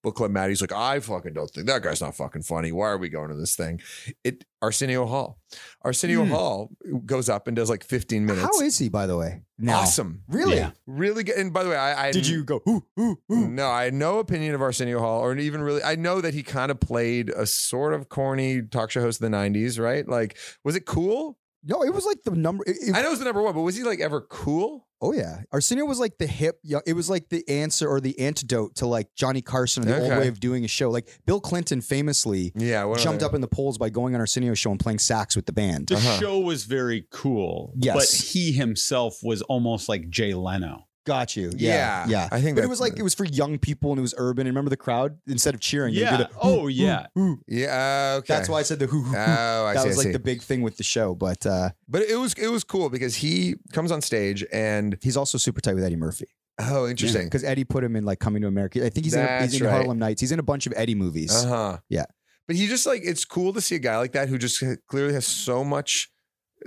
[0.08, 2.98] book club maddie's like i fucking don't think that guy's not fucking funny why are
[2.98, 3.80] we going to this thing
[4.24, 5.38] it arsenio hall
[5.86, 6.32] arsenio Hmm.
[6.32, 6.70] hall
[7.06, 9.41] goes up and does like 15 minutes How is he, by the way?
[9.60, 9.80] Now?
[9.80, 10.58] awesome Really?
[10.58, 10.72] Yeah.
[10.88, 11.36] really good.
[11.36, 12.62] And by the way, I, I Did you go?
[12.67, 13.48] Ooh, ooh, ooh.
[13.48, 15.82] No, I had no opinion of Arsenio Hall, or even really.
[15.84, 19.30] I know that he kind of played a sort of corny talk show host of
[19.32, 20.08] the '90s, right?
[20.08, 21.38] Like, was it cool?
[21.63, 22.63] No, it was like the number.
[22.67, 24.87] it- it- I know it was the number one, but was he like ever cool?
[25.00, 26.60] Oh yeah, Arsenio was like the hip.
[26.64, 30.02] young- It was like the answer or the antidote to like Johnny Carson, and the
[30.02, 30.90] old way of doing a show.
[30.90, 34.72] Like Bill Clinton famously Yeah, jumped up in the polls by going on Arsenio's show
[34.72, 35.88] and playing sax with the band.
[35.88, 36.20] the Uh-huh.
[36.20, 37.74] show was very cool.
[37.78, 37.96] Yes.
[37.96, 40.87] But he himself was almost like Jay Leno.
[41.08, 41.54] Got you.
[41.56, 42.30] Yeah, Yeah, yeah.
[42.34, 44.46] I think but it was like it was for young people and it was urban.
[44.46, 46.17] And remember the crowd instead of cheering, they Yeah.
[46.17, 47.08] did a, Oh, yeah.
[47.17, 47.39] ooh.
[47.48, 48.34] Yeah, okay.
[48.34, 49.12] That's why I said the hoo hoo.
[49.12, 49.15] hoo.
[49.17, 49.88] Oh, I that see.
[49.88, 50.12] was I like see.
[50.12, 51.15] the big thing with the show.
[51.15, 55.15] But uh, but it was it was cool because he comes on stage and he's
[55.15, 56.28] also super tight with Eddie Murphy
[56.60, 57.24] oh, interesting.
[57.26, 58.86] because Eddie put him in like Coming to America.
[58.86, 59.74] I think he's in, a, That's he's in right.
[59.74, 60.20] Harlem Nights.
[60.22, 61.34] He's in a bunch of Eddie movies.
[61.34, 61.78] Uh huh.
[61.89, 62.06] Yeah.
[62.48, 65.13] But he just like it's cool to see a guy like that who just clearly
[65.13, 66.10] has so much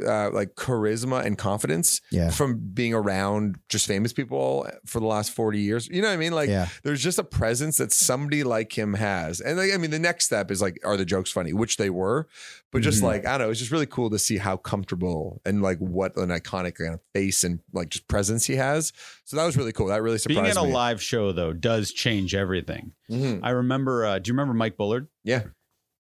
[0.07, 2.31] uh, like charisma and confidence Yeah.
[2.31, 5.89] from being around just famous people for the last 40 years.
[5.89, 6.33] You know what I mean?
[6.33, 6.69] Like yeah.
[6.85, 9.41] there's just a presence that somebody like him has.
[9.41, 11.53] And like, I mean, the next step is like, are the jokes funny?
[11.53, 12.29] Which they were,
[12.71, 13.07] but just Mhm.
[13.07, 16.17] like, I don't know, it's just really cool to see how comfortable and like what
[16.17, 18.93] an iconic kind of face and like just presence he has.
[19.25, 19.89] So that was really cool.
[19.89, 20.43] That really surprised me.
[20.43, 20.73] Being at a me.
[20.73, 22.93] live show though does change everything.
[23.11, 23.41] Mhm.
[23.43, 24.07] I remember.
[24.07, 25.09] Uh, do you remember Mike Bullard?
[25.25, 25.43] Yeah.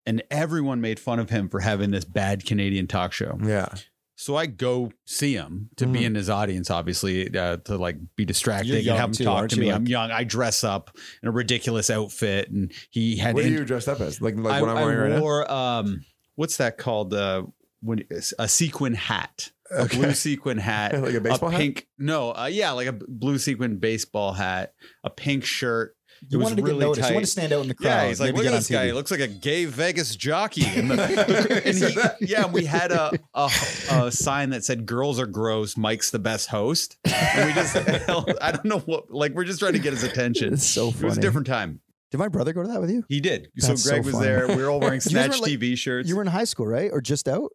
[0.09, 3.37] And everyone made fun of him for having this bad Canadian talk show.
[3.43, 3.67] Yeah.
[4.15, 6.05] So I go see him to be Mhm.
[6.05, 9.59] in his audience, obviously, uh, to like be distracting and have him too, talk to
[9.59, 9.67] me.
[9.67, 10.09] Like- I'm young.
[10.11, 13.35] I dress up in a ridiculous outfit, and he had.
[13.35, 14.19] What are you dressed up as?
[14.19, 15.21] Like, like I, what I'm I wearing right now?
[15.21, 16.03] wore um,
[16.35, 17.13] what's that called?
[17.13, 17.43] Uh,
[17.81, 18.03] when
[18.39, 19.97] a sequin hat, a Okay.
[19.97, 21.59] blue sequin hat, Like a baseball hat?
[21.61, 21.87] pink.
[21.99, 25.95] No, uh, yeah, like a blue sequin baseball hat, a pink shirt.
[26.27, 27.01] You wanted to really get noticed.
[27.01, 27.09] tight.
[27.09, 27.89] You want to stand out in the crowd.
[27.89, 28.87] Yeah, he's like, look at this guy.
[28.87, 30.65] He looks like a gay Vegas jockey.
[30.65, 33.49] And, the, and he, yeah, we had a, a
[33.91, 35.77] a sign that said "Girls are gross.
[35.77, 37.75] Mike's the best host." And we just,
[38.41, 40.53] I don't know what, like we're just trying to get his attention.
[40.53, 41.03] It's so funny.
[41.03, 41.81] It was a different time.
[42.11, 43.03] Did my brother go to that with you?
[43.07, 43.49] He did.
[43.55, 44.47] That's so Greg so was there.
[44.47, 46.09] We were all wearing Snatch were like- TV shirts.
[46.09, 46.89] You were in high school, right?
[46.91, 47.51] Or just out?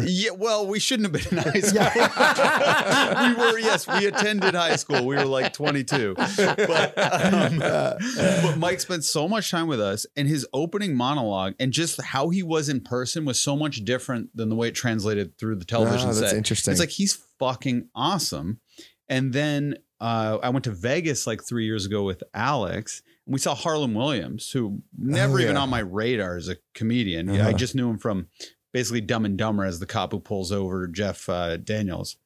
[0.00, 1.82] Yeah, well, we shouldn't have been in high school.
[3.44, 5.04] we were, yes, we attended high school.
[5.06, 6.14] We were like 22.
[6.16, 11.72] But, um, but Mike spent so much time with us, and his opening monologue and
[11.72, 15.36] just how he was in person was so much different than the way it translated
[15.38, 16.36] through the television Oh, that's set.
[16.36, 16.72] interesting.
[16.72, 18.60] It's like he's fucking awesome.
[19.08, 23.38] And then uh, I went to Vegas like three years ago with Alex, and we
[23.38, 27.28] saw Harland Williams, who never Oh, even on my radar as a comedian.
[27.30, 27.52] I Uh-huh.
[27.52, 28.28] just knew him from
[28.74, 32.16] basically Dumb and Dumber as the cop who pulls over Jeff uh, Daniels,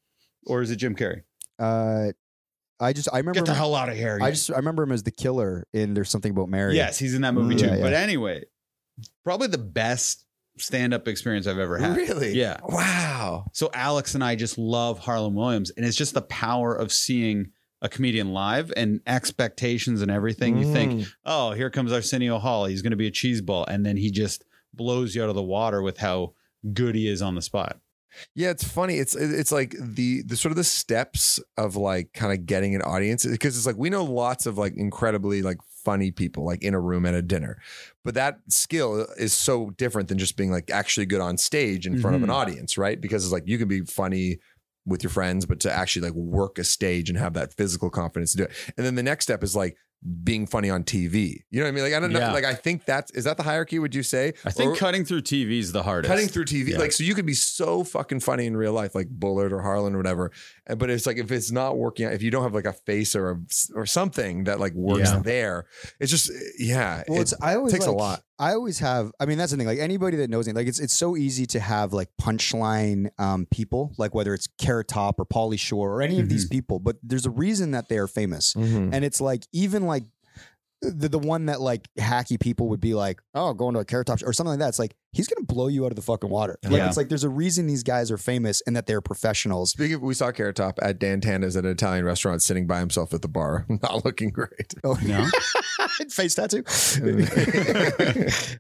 [0.47, 1.23] or is it Jim Carrey?
[1.61, 2.13] Uh,
[2.81, 4.19] I just I remember Get the him- hell out of here!
[4.21, 6.75] I just I remember him as the killer in There's Something About Mary.
[6.75, 7.67] yes, he's in that movie Mm, too.
[7.67, 7.83] yeah, yeah.
[7.83, 8.45] But anyway,
[9.25, 10.25] probably the best
[10.59, 11.97] stand-up experience I've ever had.
[11.97, 12.33] Really?
[12.33, 12.57] Yeah.
[12.69, 13.45] Wow.
[13.53, 17.53] So Alex and I just love Harland Williams, and it's just the power of seeing
[17.81, 20.59] a comedian live and expectations and everything.
[20.59, 21.09] You think, Mm.
[21.27, 22.65] oh, here comes Arsenio Hall.
[22.65, 25.37] He's going to be a cheese ball, and then he just blows you out of
[25.37, 26.35] the water with how
[26.73, 27.79] good he is on the spot.
[28.35, 28.97] Yeah, it's funny.
[28.99, 32.83] It's it's like the the sort of the steps of like kind of getting an
[32.83, 36.75] audience because it's like we know lots of like incredibly like funny people like in
[36.75, 37.59] a room at a dinner,
[38.05, 41.99] but that skill is so different than just being like actually good on stage in
[41.99, 42.35] front of an Mhm.
[42.35, 43.01] audience, right?
[43.01, 44.39] Because it's like you can be funny
[44.87, 48.33] with your friends, but to actually like work a stage and have that physical confidence
[48.33, 48.53] to do it.
[48.77, 49.77] And then the next step is like
[50.23, 51.43] being funny on TV.
[51.51, 51.85] You know what I mean?
[51.85, 52.21] Like I don't know.
[52.21, 52.33] Yeah.
[52.33, 53.79] Like I think that's is that the hierarchy?
[53.79, 54.33] Would you say?
[54.45, 56.09] I think Or- cutting through TV is the hardest.
[56.11, 56.69] cutting through TV.
[56.69, 56.79] Yeah.
[56.79, 59.97] Like, so you could be so fucking funny in real life, like Bullard or Harland
[59.97, 60.31] or whatever.
[60.69, 62.73] Eh, but it's like if it's not working out, if you don't have like a
[62.73, 63.39] face or a,
[63.75, 65.19] or something that like works Yeah.
[65.19, 65.67] there,
[65.99, 67.03] it's just eh, yeah.
[67.09, 68.23] Well, it it's I always takes a lot.
[68.39, 69.11] I always have.
[69.19, 69.67] I mean, that's the thing.
[69.67, 73.47] Like anybody that knows me, like it's it's so easy to have like punchline um,
[73.51, 76.79] people, like whether it's Carrot Top or Pauly Shore or any of these people.
[76.79, 78.91] But there's a reason that they are famous, Mhm.
[78.93, 80.05] and it's like even like
[80.83, 84.07] the the one that like hacky people would be like, oh, going to a Carrot
[84.07, 84.69] Top or something like that.
[84.69, 86.59] It's like he's gonna blow you out of the fucking water.
[86.63, 86.87] Like Yeah.
[86.89, 89.71] it's like there's a reason these guys are famous and that they're professionals.
[89.71, 92.79] Speaking of, we saw Carrot Top at Dan Tana's at an Italian restaurant sitting by
[92.79, 94.75] himself at the bar, not looking great.
[94.85, 95.27] Oh No?
[96.11, 96.63] face tattoo.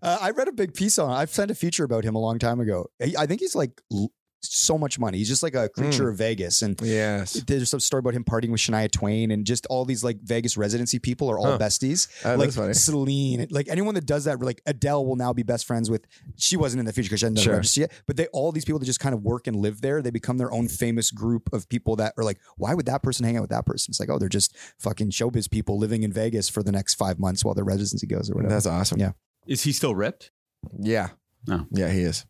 [0.03, 1.11] uh, I read a big piece on.
[1.13, 2.91] I've sent a feature about him a long time ago.
[3.03, 5.18] He- I think he's like l- so much money.
[5.18, 6.11] He's just like a creature Mm.
[6.11, 7.33] of Vegas, and Yes.
[7.46, 10.57] there's some story about him partying with Shania Twain, and just all these like Vegas
[10.57, 11.59] residency people are all Huh.
[11.59, 12.07] besties.
[12.24, 12.72] Uh, like that's funny.
[12.74, 16.07] Celine, like anyone that does that, like Adele will now be best friends with.
[16.37, 17.61] She wasn't in the future because she hadn't done Sure.
[17.61, 17.92] the yet.
[18.07, 20.38] But they all these people that just kind of work and live there, they become
[20.38, 23.42] their own famous group of people that are like, why would that person hang out
[23.42, 23.90] with that person?
[23.90, 27.18] It's like, oh, they're just fucking showbiz people living in Vegas for the next five
[27.18, 28.55] months while their residency goes or whatever.
[28.55, 29.01] That's awesome.
[29.01, 29.12] Yeah.
[29.46, 30.31] Is he still ripped?
[30.79, 31.11] Yeah.
[31.46, 31.66] No.
[31.70, 32.24] Yeah, he is.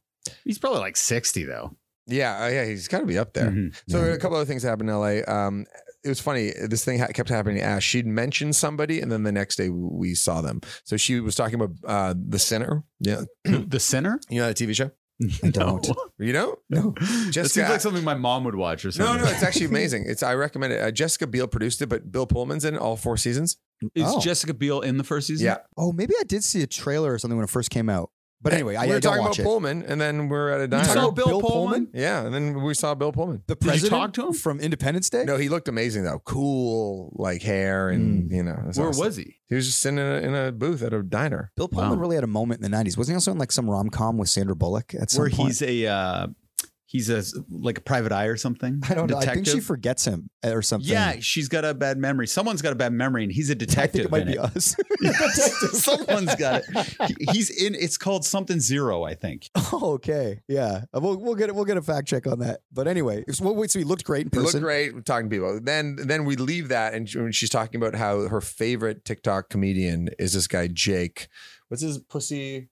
[0.44, 1.76] He's probably like 60 though.
[2.08, 2.42] Yeah.
[2.44, 2.64] uh, yeah.
[2.64, 3.50] He's got to be up there.
[3.50, 3.74] Mhm.
[3.88, 5.20] So a couple other things happened in LA.
[5.26, 5.66] Um,
[6.04, 6.52] it was funny.
[6.68, 7.84] This thing ha- kept happening to Ash.
[7.84, 10.60] She'd mentioned somebody, and then the next day we saw them.
[10.84, 12.84] So she was talking about uh, the Sinner.
[13.00, 14.18] Yeah, the Sinner?
[14.30, 14.90] you know that TV show.
[15.42, 15.84] I don't.
[16.20, 16.58] You know?
[16.70, 16.94] No.
[17.00, 19.16] That Jessica- seems like something my mom would watch or something.
[19.16, 20.04] no, no, it's actually amazing.
[20.06, 20.80] It's I recommend it.
[20.80, 23.56] Uh, Jessica Biel produced it, but Bill Pullman's in it all four seasons.
[23.96, 24.20] Is Oh.
[24.20, 25.46] Jessica Biel in the first season?
[25.46, 25.58] Yeah.
[25.76, 28.10] Oh, maybe I did see a trailer or something when it first came out.
[28.40, 29.42] But anyway, we I were don't talking about it.
[29.42, 30.82] Pullman, and then we're at a diner.
[30.82, 31.00] You diner.
[31.00, 31.86] saw Bill, Bill Pullman?
[31.86, 31.88] Pullman?
[31.92, 33.42] yeah, and then we saw Bill Pullman.
[33.48, 34.32] The Did you president talk to him?
[34.32, 35.24] from Independence Day?
[35.24, 36.20] No, he looked amazing though.
[36.24, 38.52] Cool, like hair, and you know.
[38.68, 39.04] it Where awesome.
[39.04, 39.34] was he?
[39.48, 41.50] He was just sitting in a, in a booth at a diner.
[41.56, 41.96] Bill Pullman Wow.
[41.96, 42.96] really had a moment in the '90s.
[42.96, 45.48] Wasn't he also in like some rom com with Sandra Bullock at some Where point?
[45.48, 46.26] he's a uh,
[46.88, 48.80] he's a like a private eye or something.
[48.88, 49.18] I don't know.
[49.18, 50.90] I think she forgets him uh, or something.
[50.90, 52.26] Yeah, she's got a bad memory.
[52.26, 53.92] Someone's got a bad memory, and he's a detective.
[53.92, 54.38] think it might be it.
[54.38, 54.74] us.
[55.80, 57.16] Someone's got it.
[57.32, 57.74] He's in.
[57.74, 59.50] It's called something zero, I think.
[59.72, 60.40] oh, okay.
[60.48, 62.60] Yeah, Uh, we'll we'll get we'll get a fact check on that.
[62.72, 63.70] But anyway, so, well, wait.
[63.70, 65.60] So he looked great in He looked great we're talking to people.
[65.62, 70.32] Then then we leave that, and she's talking about how her favorite TikTok comedian is
[70.32, 71.28] this guy Jake.
[71.68, 72.70] What's his pussy?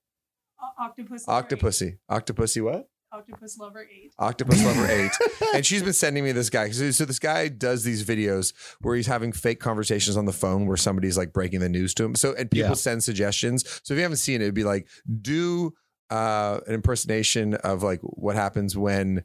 [0.63, 1.29] O- Octopus.
[1.29, 1.99] Lover Octopussy.
[2.11, 2.89] Octopussy what?
[3.19, 3.33] Eight.
[3.33, 4.13] Octopus Lover 8.
[4.19, 5.11] Octopus Lover 8.
[5.55, 6.71] And she's been sending me this guy.
[6.71, 10.67] So, so this guy does these videos where he's having fake conversations on the phone
[10.67, 12.15] where somebody's like breaking the news to him.
[12.15, 12.75] So, and people Yeah.
[12.75, 13.65] send suggestions.
[13.85, 14.87] So if you haven't seen it, it'd be like,
[15.23, 15.75] do
[16.11, 19.25] uh, an impersonation of like what happens when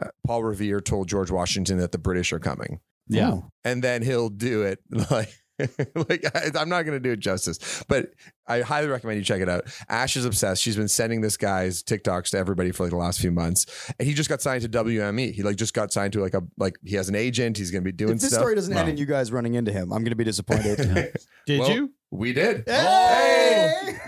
[0.00, 2.80] uh, Paul Revere told George Washington that the British are coming.
[3.08, 3.30] Yeah.
[3.30, 3.50] Oh.
[3.64, 5.32] And then he'll do it like,
[6.08, 8.10] like I, I'm not going to do it justice, but
[8.46, 9.64] I highly recommend you check it out.
[9.88, 10.62] Ash is obsessed.
[10.62, 13.66] She's been sending this guy's TikToks to everybody for like the last few months,
[13.98, 15.32] and he just got signed to WME.
[15.32, 17.56] He like just got signed to like a like he has an agent.
[17.58, 18.40] He's going to be doing If this stuff.
[18.40, 20.78] story doesn't end in you guys running into him, I'm going to be disappointed.
[21.46, 21.92] Did Well, you?
[22.10, 22.64] We did.
[22.66, 23.37] Hey!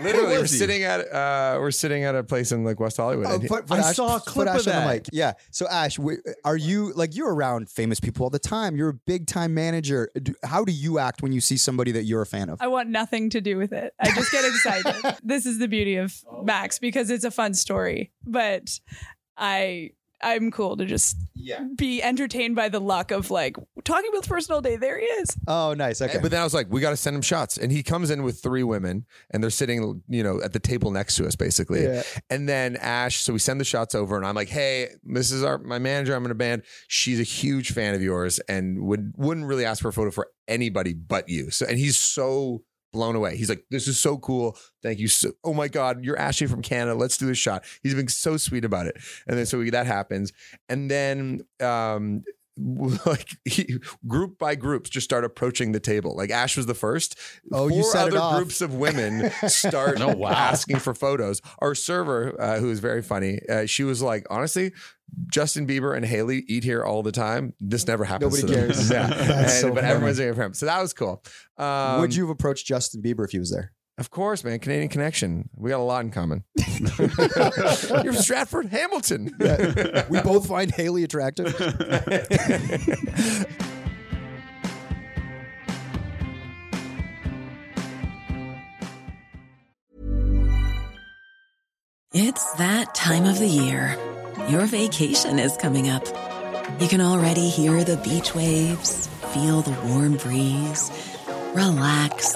[0.01, 0.47] Literally, we're he?
[0.47, 3.27] sitting at uh, we're sitting at a place in like West Hollywood.
[3.27, 4.87] Oh, and he- put- put I Ash- saw a clip of Ash on the that.
[4.87, 5.05] mic.
[5.11, 5.33] Yeah.
[5.51, 5.97] So Ash,
[6.45, 8.75] are you like you're around famous people all the time?
[8.75, 10.09] You're a big time manager.
[10.43, 12.61] How do you act when you see somebody that you're a fan of?
[12.61, 13.93] I want nothing to do with it.
[13.99, 15.17] I just get excited.
[15.23, 18.11] this is the beauty of Max because it's a fun story.
[18.25, 18.79] But
[19.37, 19.91] I
[20.23, 21.17] I'm cool to just
[21.75, 24.75] be entertained by the luck of like talking about the person all day.
[24.75, 25.35] There he is.
[25.47, 26.01] Oh, nice.
[26.01, 26.19] Okay.
[26.21, 27.57] But then I was like, we got to send him shots.
[27.57, 30.91] And he comes in with three women and they're sitting, you know, at the table
[30.91, 31.83] next to us basically.
[31.83, 32.03] Yeah.
[32.29, 35.43] And then Ash, so we send the shots over and I'm like, hey, this is
[35.43, 36.15] our my manager.
[36.15, 36.63] I'm in a band.
[36.87, 40.27] She's a huge fan of yours and would wouldn't really ask for a photo for
[40.47, 41.49] anybody but you.
[41.49, 43.37] So and he's so blown away.
[43.37, 44.57] He's like, this is so cool.
[44.83, 45.07] Thank you.
[45.07, 46.95] So, oh my God, you're Ashley from Canada.
[46.95, 47.63] Let's do this shot.
[47.83, 48.97] He's been so sweet about it.
[49.27, 50.33] And then so we, that happens.
[50.69, 52.23] And then um
[53.05, 56.15] like he, group by groups just start approaching the table.
[56.15, 57.17] Like Ash was the first.
[57.51, 58.35] Oh, Four you set it other off.
[58.37, 60.29] groups of women start Oh, wow.
[60.31, 61.41] asking for photos.
[61.59, 64.73] Our server, uh, who is very funny, uh, she was like, honestly,
[65.31, 67.53] Justin Bieber and Hailey eat here all the time.
[67.59, 68.41] This never happens.
[68.41, 68.69] Nobody to them.
[68.73, 68.91] cares.
[68.91, 69.87] Yeah, And- so but funny.
[69.87, 70.53] everyone's doing it for him.
[70.53, 71.23] So that was cool.
[71.57, 73.73] Um, Would you have approached Justin Bieber if he was there?
[74.01, 74.57] Of course, man.
[74.57, 75.47] Canadian connection.
[75.55, 76.43] We got a lot in common.
[76.57, 79.31] You're from Stratford, Hamilton.
[80.09, 81.53] we both find Hailey attractive.
[92.11, 93.95] It's that time of the year.
[94.49, 96.07] Your vacation is coming up.
[96.81, 100.89] You can already hear the beach waves, feel the warm breeze,
[101.53, 102.35] relax,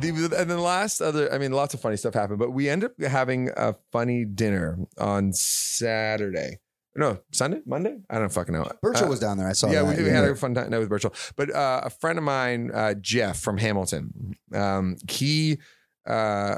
[0.00, 2.84] The, and then last other, I mean, lots of funny stuff happened, but we end
[2.84, 6.58] up having a funny dinner on Saturday.
[6.96, 7.98] No, Sunday, Monday.
[8.10, 8.68] I don't fucking know.
[8.82, 9.48] Birchall Uh, was down there.
[9.48, 9.74] I saw him.
[9.74, 9.96] yeah, that.
[9.98, 11.14] we, we had a fun time night with Birchall.
[11.36, 15.58] But uh, a friend of mine, uh, Jeff from Hamilton, um, he
[16.06, 16.56] uh,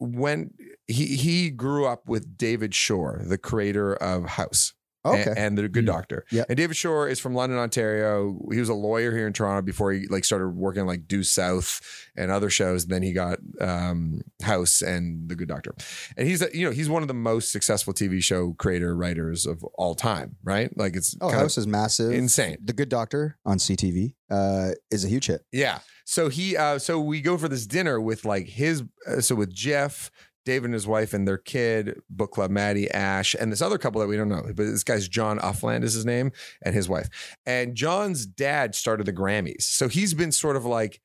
[0.00, 0.54] went.
[0.86, 4.72] He he grew up with David Shore, the creator of House.
[5.04, 5.22] Okay.
[5.30, 6.24] and, and the Good Doctor.
[6.30, 6.44] Yeah.
[6.48, 8.38] And David Shore is from London, Ontario.
[8.52, 11.80] He was a lawyer here in Toronto before he like started working like Due South
[12.16, 12.86] and other shows.
[12.86, 15.74] Then he got um, House and The Good Doctor.
[16.16, 19.64] And he's you know he's one of the most successful TV show creator writers of
[19.74, 20.36] all time.
[20.44, 20.70] Right?
[20.78, 22.12] Like it's Oh, House is massive.
[22.12, 22.58] insane.
[22.62, 25.42] The Good Doctor on CTV uh, is a huge hit.
[25.52, 25.80] Yeah.
[26.04, 29.52] So he, uh, so we go for this dinner with like his, uh, so with
[29.54, 30.10] Jeff,
[30.44, 34.00] David and his wife and their kid, book club Maddie, Ash, and this other couple
[34.00, 37.08] that we don't know, but this guy's John Uffland is his name, and his wife.
[37.46, 41.00] And John's dad started the Grammys, so he's been sort of like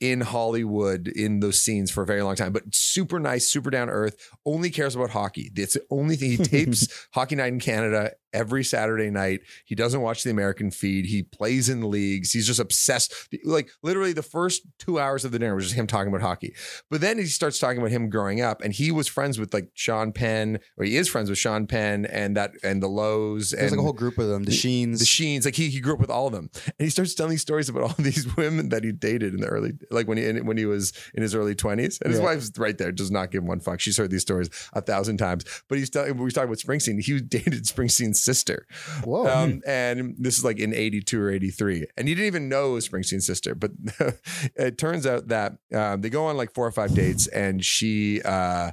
[0.00, 3.90] in Hollywood in those scenes for a very long time, but super nice, super down
[3.90, 4.16] earth.
[4.46, 5.50] Only cares about hockey.
[5.54, 9.40] It's the only thing he tapes Hockey Night in Canada every Saturday night.
[9.64, 11.06] He doesn't watch the American feed.
[11.06, 12.32] He plays in leagues.
[12.32, 13.12] He's just obsessed.
[13.44, 16.54] Like literally, the first two hours of the dinner was just him talking about hockey.
[16.90, 19.70] But then he starts talking about him growing up, and he was friends with like
[19.74, 23.62] Sean Penn, or he is friends with Sean Penn and that and the Lowes There's
[23.62, 24.44] and like a whole group of them.
[24.44, 25.00] The Sheens.
[25.00, 25.44] the Sheens.
[25.44, 27.68] Like he he grew up with all of them, and he starts telling these stories
[27.68, 30.66] about all these women that he dated in the early like when he when he
[30.66, 32.26] was in his early twenties, and his Yeah.
[32.26, 33.80] wife's right there, does not give one fuck.
[33.80, 35.44] She's heard these stories a thousand times.
[35.68, 37.00] But he's telling we were talking about Springsteen.
[37.02, 38.66] He dated Springsteen's sister.
[39.04, 39.26] Whoa.
[39.26, 41.86] Um, and this is like in 82 or 83.
[41.96, 43.54] And he didn't even know Springsteen's sister.
[43.54, 43.72] But
[44.56, 48.20] it turns out that um, they go on like four or five dates and she
[48.22, 48.72] uh,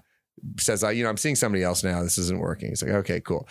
[0.59, 2.03] says, I, you know, I'm seeing somebody else now.
[2.03, 2.69] This isn't working.
[2.69, 3.47] He's like, okay, cool.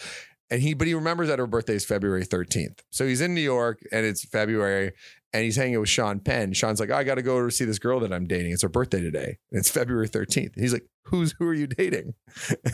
[0.49, 2.79] And he, but he remembers that her birthday is February 13th.
[2.91, 4.93] So he's in New York and it's February
[5.37, 6.55] and he's hanging with Sean Penn.
[6.55, 8.53] Sean's like, oh, I got to go see this girl that I'm dating.
[8.53, 9.37] It's her birthday today.
[9.51, 10.55] And it's February 13th.
[10.55, 12.15] And he's like, who's, who are you dating?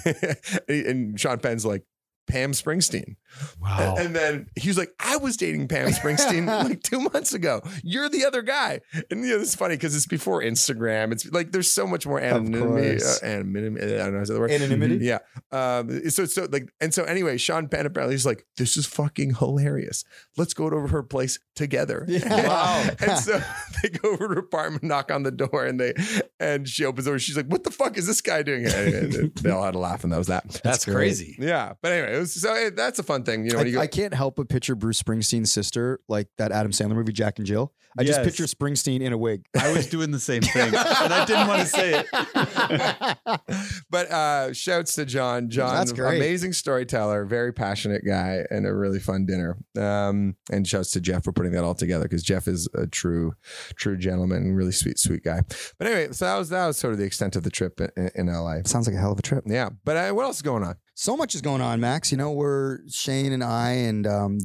[0.69, 1.83] and Sean Penn's like,
[2.27, 3.17] Pam Springsteen.
[3.61, 3.97] Wow.
[3.97, 7.63] And, and then he was like, I was dating Pam Springsteen like two months ago.
[7.83, 8.81] You're the other guy.
[9.11, 11.13] And you know, this is funny because it's before Instagram.
[11.13, 13.03] It's like there's so much more anonymity.
[13.03, 13.95] Uh, anonymity.
[13.95, 14.51] I don't know how to word.
[14.51, 15.05] Anonymity?
[15.05, 15.19] Yeah.
[15.51, 19.37] Um, so so like and so anyway, Sean Penn apparently is like, this is fucking
[19.37, 20.05] hilarious.
[20.37, 22.05] Let's go to her place together.
[22.09, 22.31] Yeah.
[22.53, 22.89] Wow.
[23.01, 23.41] and so
[23.83, 25.95] they go over to her apartment, knock on the door, and they
[26.41, 27.19] and she opens the door.
[27.19, 30.03] She's like, "What the fuck is this guy doing?" And they all had a laugh,
[30.05, 30.61] and that was that.
[30.65, 30.95] That's great.
[30.95, 31.37] crazy.
[31.39, 33.45] Yeah, but anyway, it was, so it, that's a fun thing.
[33.45, 36.29] You know, when you I, go, I can't help but picture Bruce Springsteen's sister, like
[36.39, 37.73] that Adam Sandler movie, Jack and Jill.
[37.99, 39.45] I just picture Springsteen in a wig.
[39.59, 40.77] I was doing the same thing, and
[41.13, 42.07] I didn't want to say it.
[43.91, 45.51] but uh shouts to John.
[45.51, 46.17] John, That's great.
[46.17, 49.59] amazing storyteller, very passionate guy, and a really fun dinner.
[49.79, 53.35] Um, and shouts to Jeff for putting that all together because Jeff is a true,
[53.77, 55.43] true gentleman, and really sweet, sweet guy.
[55.79, 58.11] But anyway, so that was that was sort of the extent of the trip in,
[58.15, 58.59] in LA.
[58.65, 59.45] Sounds like a hell of a trip.
[59.47, 60.77] Yeah, but uh, what else is going on?
[60.95, 62.13] So much is going on, Max.
[62.13, 64.39] You know, we're Shane and I and um,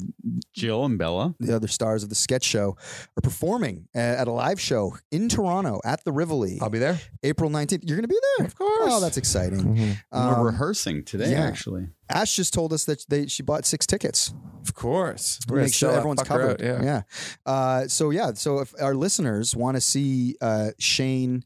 [0.53, 1.35] Jill and Bella.
[1.41, 2.77] the other stars of the sketch show
[3.17, 6.99] are performing uh, at a live show in Toronto at the Rivoli, I'll be there.
[7.21, 7.81] April 19th.
[7.83, 8.47] You're going to be there?
[8.47, 8.89] Of course.
[8.93, 9.75] Oh, that's exciting.
[9.75, 11.41] We're Um, rehearsing today, yeah.
[11.45, 11.89] actually.
[12.09, 14.33] Ash just told us that they she bought six tickets.
[14.65, 15.39] Of course.
[15.47, 16.61] to make sure everyone's covered.
[16.61, 16.81] yeah.
[16.81, 17.01] yeah.
[17.45, 21.43] Uh, so yeah, so if our listeners want to see uh, Shane,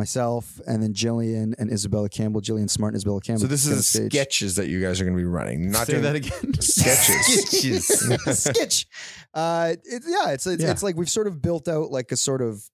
[0.00, 3.42] myself, and then Jillian and Isabella Campbell, Jillian Smart and Isabella Campbell.
[3.42, 4.12] So this on is stage.
[4.12, 5.70] sketches that you guys are going to be running.
[5.70, 6.54] Not Say doing that again.
[6.60, 7.86] sketches.
[7.86, 8.38] sketches.
[8.44, 8.86] sketch.
[9.32, 10.70] Uh, it, yeah, it's it's, Yeah.
[10.70, 12.64] it's like we've sort of built out like a sort of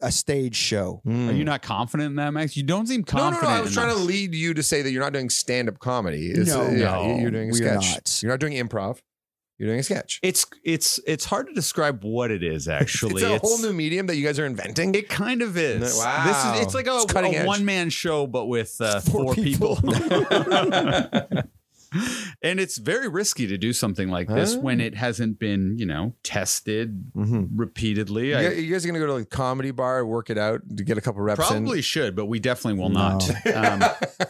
[0.00, 1.00] a stage show.
[1.06, 1.28] Mm.
[1.30, 2.56] Are you not confident in that, Max?
[2.56, 3.42] You don't seem confident.
[3.42, 3.60] No, no, no.
[3.60, 6.32] I was trying to lead you to say that you're not doing stand-up comedy.
[6.36, 7.92] No, yeah, no, you're doing a we're sketch.
[7.94, 8.22] not.
[8.22, 8.98] You're not doing improv.
[9.58, 10.20] You're doing a sketch.
[10.22, 12.68] It's it's it's hard to describe what it is.
[12.68, 14.94] Actually, it's a whole new medium that you guys are inventing.
[14.94, 15.96] It kind of is.
[15.96, 16.24] Wow.
[16.26, 19.24] This is it's like a, It's cutting a one man show, but with uh, Four
[19.26, 19.76] four, people.
[19.76, 19.94] people.
[22.42, 24.60] and it's very risky to do something like this Huh?
[24.60, 27.48] when it hasn't been, you know, tested Mhm.
[27.54, 28.30] repeatedly.
[28.30, 30.62] You, I guys- you guys are gonna go to like comedy bar, work it out,
[30.76, 31.82] to get a couple reps probably in.
[31.82, 33.18] should, but we definitely will No.
[33.18, 33.46] not.
[33.54, 33.82] Um,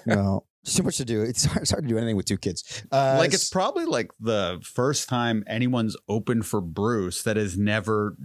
[0.07, 1.22] no, too much to do.
[1.22, 2.83] It's hard, it's hard to do anything with two kids.
[2.90, 8.16] Uh, like it's probably like the first time anyone's open for Bruce that has never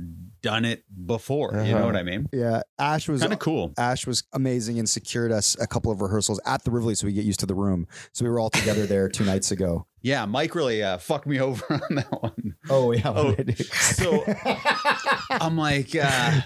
[0.42, 1.52] done it before.
[1.54, 1.86] You know Uh-huh.
[1.86, 2.28] what I mean?
[2.34, 2.62] yeah.
[2.80, 3.74] Ash was Kind of cool.
[3.78, 7.14] Ash was amazing and secured us a couple of rehearsals at the Rivoli so we
[7.14, 7.88] get used to the room.
[8.14, 9.86] So we were all together there two nights ago.
[10.02, 12.56] Yeah, Mike really uh, fucked me over on that one.
[12.70, 13.02] Oh yeah.
[13.10, 13.36] Oh,
[13.72, 14.24] so
[15.30, 16.42] I'm like, uh,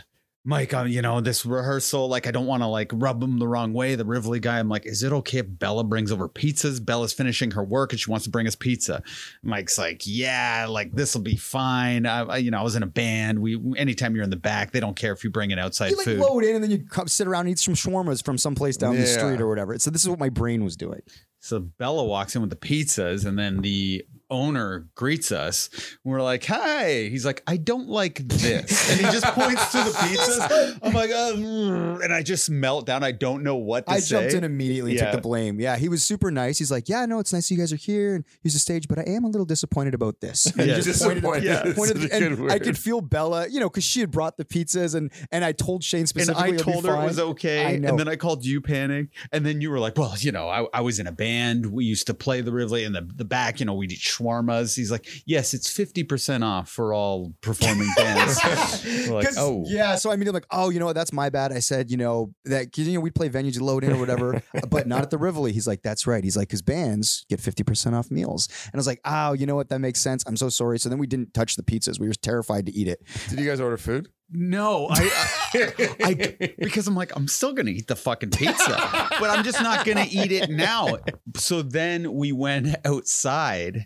[0.47, 3.47] Mike, um, you know, this rehearsal, like, I don't want to like rub him the
[3.47, 3.95] wrong way.
[3.95, 6.85] The Rivoli guy, I'm like, is it okay if Bella brings over pizzas?
[6.85, 9.01] Bella's finishing her work and she wants to bring us pizza.
[9.41, 12.05] Mike's like, yeah, like this will be fine.
[12.05, 13.39] I, I- you know, I was in a band.
[13.39, 15.91] We, anytime you're in the back, they don't care if you bring in outside food.
[15.91, 16.19] you like food.
[16.19, 18.95] load in and then you come sit around and eat some shawarmas from someplace down
[18.95, 19.79] the street or whatever.
[19.79, 21.01] So this is what my brain was doing.
[21.45, 25.69] So Bella walks in with the pizzas, and then the owner greets us.
[26.03, 29.91] We're like, "Hi." He's like, "I don't like this," and he just points to the
[29.91, 30.79] pizzas.
[30.81, 33.03] I'm like, oh, mm," and I just melt down.
[33.03, 34.15] I don't know what to I say.
[34.15, 35.11] jumped in immediately and Yeah.
[35.11, 35.59] took the blame.
[35.59, 36.57] Yeah, he was super nice.
[36.57, 38.97] He's like, "Yeah, no, it's nice you guys are here and use the stage, but
[38.97, 40.79] I am a little disappointed about this." And Yeah.
[40.79, 44.37] just pointed, yeah, pointed and I could feel Bella, you know, because she had brought
[44.37, 46.59] the pizzas and and I told Shane specifically, and.
[46.59, 47.75] I told her it was okay.
[47.75, 49.09] And then I called you panic.
[49.31, 51.34] And then you were like, well, you know, I, I was in a band.
[51.35, 53.99] And we used to play the Rivoli in the, the back, you know, we'd eat
[53.99, 54.75] shawarmas.
[54.75, 58.39] He's like, yes, it's 50% off for all performing bands.
[58.85, 59.63] we're like, 'Cause- oh.
[59.67, 59.95] yeah.
[59.95, 60.95] So I mean, I'm like, oh, you know what?
[60.95, 61.51] That's my bad.
[61.51, 63.99] I said, you know, that 'cause, you know we'd play venues, you load in or
[63.99, 65.51] whatever, but not at the Rivoli.
[65.51, 66.23] He's like, that's right.
[66.23, 69.45] He's like, because bands get fifty percent off meals, and I was like, oh, you
[69.45, 69.69] know what?
[69.69, 70.23] That makes sense.
[70.27, 70.79] I'm so sorry.
[70.79, 71.99] So then we didn't touch the pizzas.
[71.99, 72.99] We were terrified to eat it.
[73.29, 74.09] Did you guys order food?
[74.31, 75.11] No, I,
[75.53, 79.61] I, I because I'm like I'm still gonna eat the fucking pizza, but I'm just
[79.61, 80.97] not gonna eat it now.
[81.35, 83.85] So then we went outside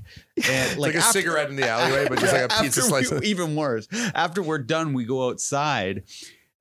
[0.50, 3.56] and like a cigarette in the alleyway, but just like a pizza slice we- even
[3.56, 3.88] worse.
[4.16, 6.04] After we're done, we go outside.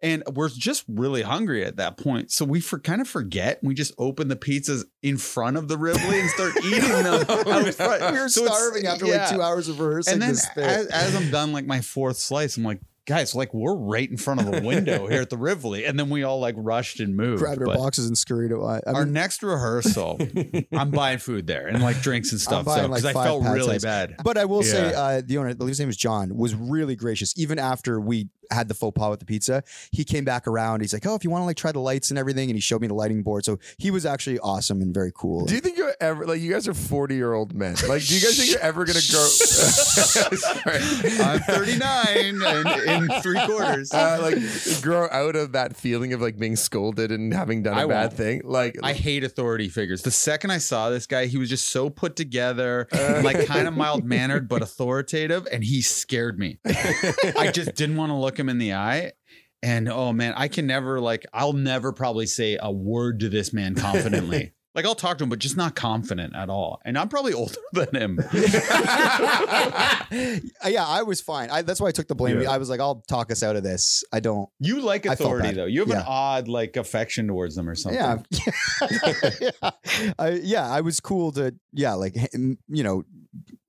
[0.01, 2.31] And we're just really hungry at that point.
[2.31, 3.59] So we for kind of forget.
[3.64, 7.26] We just open the pizzas in front of the Rivoli and start eating them out
[7.74, 8.12] front.
[8.14, 9.22] We were So starving after yeah.
[9.22, 12.57] like two hours of rehearsing And then as, as I'm done like my fourth slice,
[12.57, 15.84] I'm like, guys, like we're right in front of the window here at the Rivoli,
[15.84, 17.42] and then we all like rushed and moved.
[17.42, 18.80] Grabbed our boxes and scurried away.
[18.86, 20.18] I our next rehearsal,
[20.72, 22.66] I'm buying food there and like drinks and stuff.
[22.66, 24.16] So like because I felt really bad.
[24.22, 26.94] But I will say, uh, the owner, I believe his name is John, was really
[26.94, 27.34] gracious.
[27.36, 30.80] Even after we had the faux pas with the pizza, he came back around.
[30.80, 32.61] He's like, "Oh, if you want to like try the lights and everything," and he
[32.61, 33.44] showed me the lighting board.
[33.44, 35.44] So he was actually awesome and very cool.
[35.46, 37.74] Do you think you're ever like you guys are 40 year old men?
[37.88, 39.26] Like, do you guys think you're ever gonna grow?
[39.26, 40.78] Sorry.
[41.20, 43.92] I'm 39 and in three quarters.
[43.92, 47.82] Uh, like grow out of that feeling of like being scolded and having done a
[47.82, 48.12] I bad won't.
[48.14, 48.40] thing.
[48.44, 50.03] Like I hate authority figures.
[50.03, 53.20] The second I saw this guy, he was just so put together, Uh.
[53.24, 56.59] like kind of mild mannered but authoritative, and he scared me.
[56.66, 59.12] I just didn't want to look him in the eye.
[59.62, 63.53] And oh man, I can never like I'll never probably say a word to this
[63.53, 64.53] man confidently.
[64.74, 66.80] like I'll talk to him, but just not confident at all.
[66.84, 68.18] And I'm probably older than him.
[70.64, 71.51] Yeah, I was fine.
[71.51, 72.41] I, that's why I took the blame.
[72.41, 72.51] Yeah.
[72.51, 74.49] I was like, "I'll talk us out of this." I don't.
[74.61, 75.64] You like authority though.
[75.66, 76.01] You have Yeah.
[76.01, 77.99] an odd like affection towards them or something.
[78.01, 78.18] Yeah,
[79.41, 79.70] yeah.
[80.18, 80.68] I, yeah.
[80.68, 83.05] I was cool to yeah, like you know,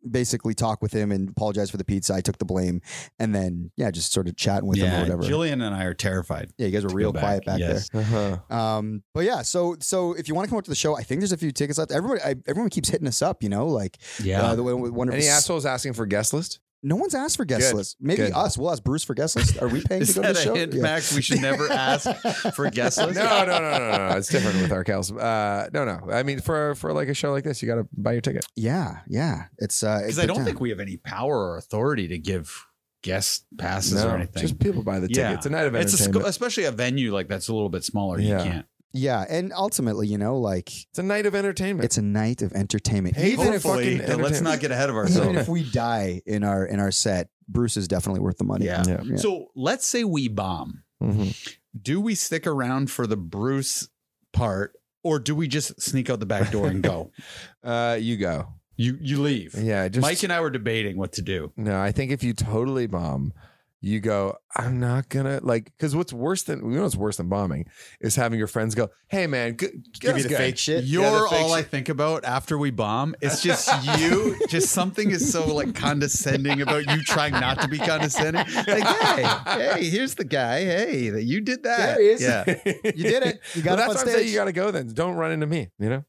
[0.09, 2.13] basically talk with him and apologize for the pizza.
[2.13, 2.81] I took the blame,
[3.19, 5.23] and then yeah, just sort of chatting with him or whatever.
[5.23, 6.51] Jillian and I are terrified.
[6.57, 7.89] yeah, you guys were real go quiet back Yes.
[7.93, 8.37] uh-huh.
[8.49, 8.57] there.
[8.57, 11.03] Um, but yeah, so so if you want to come up to the show, I
[11.03, 11.91] think there's a few tickets left.
[11.91, 13.43] Everybody, I, everyone keeps hitting us up.
[13.43, 14.41] You know, like Yeah.
[14.43, 15.19] uh, the one- wonderful.
[15.19, 16.59] any assholes asking for guest list?
[16.81, 17.75] No one's asked for guest Good.
[17.77, 17.97] list.
[17.99, 18.31] Maybe Good.
[18.33, 18.57] us.
[18.57, 19.61] We'll ask Bruce for guest list.
[19.61, 20.55] Are we paying Is to go to that the a show?
[20.55, 20.81] hint, Yeah.
[20.81, 21.13] Max?
[21.13, 22.09] We should never ask
[22.55, 23.15] for guest list.
[23.15, 24.17] no, no, no, no, no.
[24.17, 25.11] It's different with our cows.
[25.11, 25.99] Uh, no, no.
[26.11, 28.45] I mean, for for like a show like this, you got to buy your ticket.
[28.55, 29.45] Yeah, yeah.
[29.57, 32.65] It's uh, Because I don't think we have any power or authority to give
[33.01, 34.41] guest passes No, or anything.
[34.41, 35.21] just people buy the ticket.
[35.23, 35.33] Yeah.
[35.33, 36.25] It's a night of it's a, entertainment.
[36.25, 38.19] sc- especially a venue like that's a little bit smaller.
[38.19, 38.43] Yeah.
[38.43, 38.65] You can't.
[38.91, 41.85] Yeah, and ultimately, you know, like it's a night of entertainment.
[41.85, 43.15] it's a night of entertainment.
[43.15, 45.17] Hey, even if fucking Hopefully, let's not get ahead of ourselves.
[45.17, 45.47] even ourselves.
[45.47, 48.65] if we die in our in our set, Bruce is definitely worth the money.
[48.65, 48.83] Yeah.
[48.87, 49.17] Yeah.
[49.17, 50.83] So let's say we bomb.
[51.03, 51.55] Mhm.
[51.79, 53.87] Do we stick around for the Bruce
[54.33, 54.73] part,
[55.03, 57.11] or do we just sneak out the back door and go?
[57.63, 58.47] Uh, you go.
[58.77, 59.53] You you leave.
[59.53, 61.51] Yeah, just Mike and I were debating what to do.
[61.57, 63.33] No, I think if you totally bomb,
[63.81, 67.29] you go, I'm not gonna like because what's worse than you know what's worse than
[67.29, 67.65] bombing
[68.01, 69.67] is having your friends go, Hey man, g-
[69.99, 70.83] Give you the fake shit.
[70.83, 71.71] You're Yeah, the fake all I shit.
[71.71, 73.15] think about after we bomb.
[73.21, 73.69] It's just
[73.99, 74.35] you.
[74.49, 78.43] just something is so like condescending about you trying not to be condescending.
[78.53, 80.65] Like, hey, hey, here's the guy.
[80.65, 81.95] Hey, that you did that.
[81.97, 82.21] There he is.
[82.21, 82.43] Yeah.
[82.95, 83.39] You did it.
[83.53, 84.29] You got well, up that's on why I'm saying stage.
[84.31, 84.87] you gotta go then.
[84.93, 86.03] Don't run into me, you know?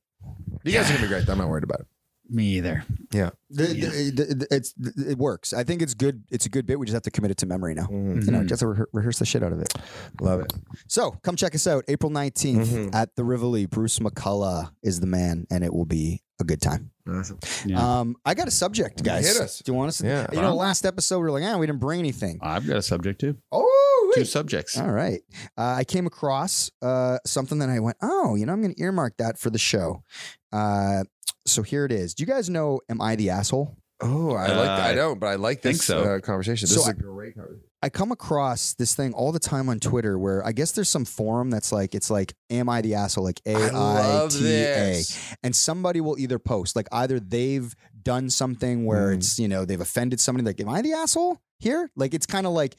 [0.64, 1.28] You guys are gonna be great.
[1.28, 1.86] I'm not worried about it.
[2.32, 2.84] Me either.
[3.12, 3.30] Yeah.
[3.50, 3.66] The-
[4.14, 5.52] the- the- it's it works.
[5.52, 6.22] I think it's good.
[6.30, 6.78] It's a good bit.
[6.78, 7.86] We just have to commit it to memory now.
[7.86, 8.24] Mhm.
[8.24, 9.74] You know, just to rehe- rehearse the shit out of it.
[10.20, 10.52] Love it.
[10.86, 12.94] So come check us out April 19th Mhm.
[12.94, 13.66] at the Rivoli.
[13.66, 16.92] Bruce McCulloch is the man, and it will be a good time.
[17.08, 17.38] Awesome.
[17.66, 18.00] Yeah.
[18.00, 19.26] Um, I got a subject, guys.
[19.26, 19.58] Hit us.
[19.58, 19.98] Do you want us?
[19.98, 20.26] To, Yeah.
[20.32, 22.38] You know, last episode we were like, ah, we didn't bring anything.
[22.40, 23.36] I've got a subject too.
[23.50, 24.76] Oh, Two subjects.
[24.78, 25.20] All right.
[25.58, 28.80] Uh, I came across uh, something that I went, oh, you know, I'm going to
[28.82, 30.02] earmark that for the show.
[30.52, 31.04] Uh,
[31.50, 32.14] so here it is.
[32.14, 33.76] Do you guys know Am I the Asshole?
[34.02, 34.80] Oh, I like that.
[34.80, 36.00] I Uh, don't, but I like think this so.
[36.16, 36.66] uh, conversation.
[36.66, 37.64] This So is a I- great conversation.
[37.82, 41.06] I come across this thing all the time on Twitter where I guess there's some
[41.06, 43.24] forum that's like, it's like, Am I the Asshole?
[43.24, 44.40] Like A I I love T A.
[44.42, 45.18] this.
[45.42, 49.16] And somebody will either post, like, either they've done something where Mm.
[49.16, 51.90] it's, you know, they've offended somebody, like, Am I the asshole here?
[51.96, 52.76] Like, it's kind of like,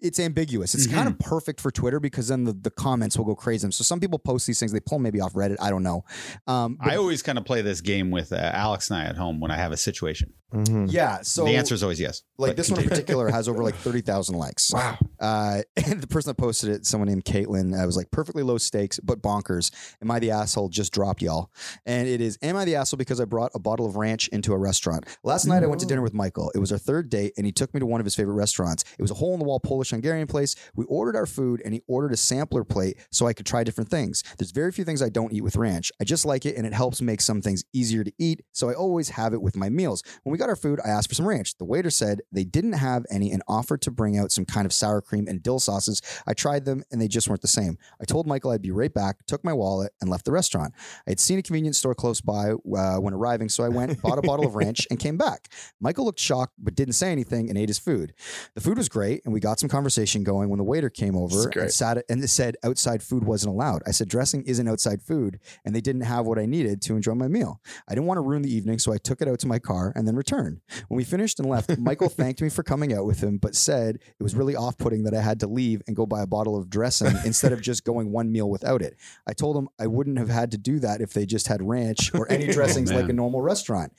[0.00, 0.74] it's ambiguous.
[0.74, 3.70] It's kind of perfect for Twitter because then the, the comments will go crazy.
[3.70, 5.56] So some people post these things, they pull maybe off Reddit.
[5.60, 6.04] I don't know.
[6.46, 9.40] Um, I always kind of play this game with uh, Alex and I at home
[9.40, 10.32] when I have a situation.
[10.52, 10.92] Mhm.
[10.92, 11.20] yeah.
[11.22, 12.22] So the answer is always yes.
[12.36, 14.70] like But this one in particular has over like 30,000 likes.
[14.72, 14.98] Wow.
[15.22, 18.58] Uh, and the person that posted it, someone named Caitlin, uh, was like perfectly low
[18.58, 19.70] stakes, but bonkers.
[20.02, 20.68] Am I the asshole?
[20.68, 21.50] Just dropped y'all.
[21.86, 24.52] And it is, am I the asshole because I brought a bottle of ranch into
[24.52, 25.06] a restaurant?
[25.22, 26.50] Last night I went to dinner with Michael.
[26.54, 28.84] It was our third date and he took me to one of his favorite restaurants.
[28.98, 30.56] It was a hole in the wall Polish Hungarian place.
[30.74, 33.90] We ordered our food and he ordered a sampler plate so I could try different
[33.90, 34.24] things.
[34.38, 35.92] There's very few things I don't eat with ranch.
[36.00, 38.42] I just like it and it helps make some things easier to eat.
[38.52, 40.02] So I always have it with my meals.
[40.24, 41.56] When we got our food, I asked for some ranch.
[41.58, 44.72] The waiter said they didn't have any and offered to bring out some kind of
[44.72, 46.02] sour cream and dill sauces.
[46.26, 47.78] I tried them and they just weren't the same.
[48.00, 50.74] I told Michael I'd be right back, took my wallet, and left the restaurant.
[51.06, 54.18] I had seen a convenience store close by uh, when arriving, so I went, bought
[54.18, 55.48] a bottle of ranch, and came back.
[55.80, 58.14] Michael looked shocked but didn't say anything and ate his food.
[58.54, 61.48] The food was great, and we got some conversation going when the waiter came over
[61.62, 63.82] and sat and said outside food wasn't allowed.
[63.86, 67.14] I said dressing isn't outside food, and they didn't have what I needed to enjoy
[67.14, 67.60] my meal.
[67.88, 69.92] I didn't want to ruin the evening, so I took it out to my car
[69.94, 70.60] and then returned.
[70.88, 73.96] When we finished and left, Michael thanked me for coming out with him, but said
[73.96, 76.70] it was really off-putting that I had to leave and go buy a bottle of
[76.70, 78.96] dressing instead of just going one meal without it.
[79.26, 82.14] I told him I wouldn't have had to do that if they just had ranch
[82.14, 83.92] or any oh, dressings like a normal restaurant.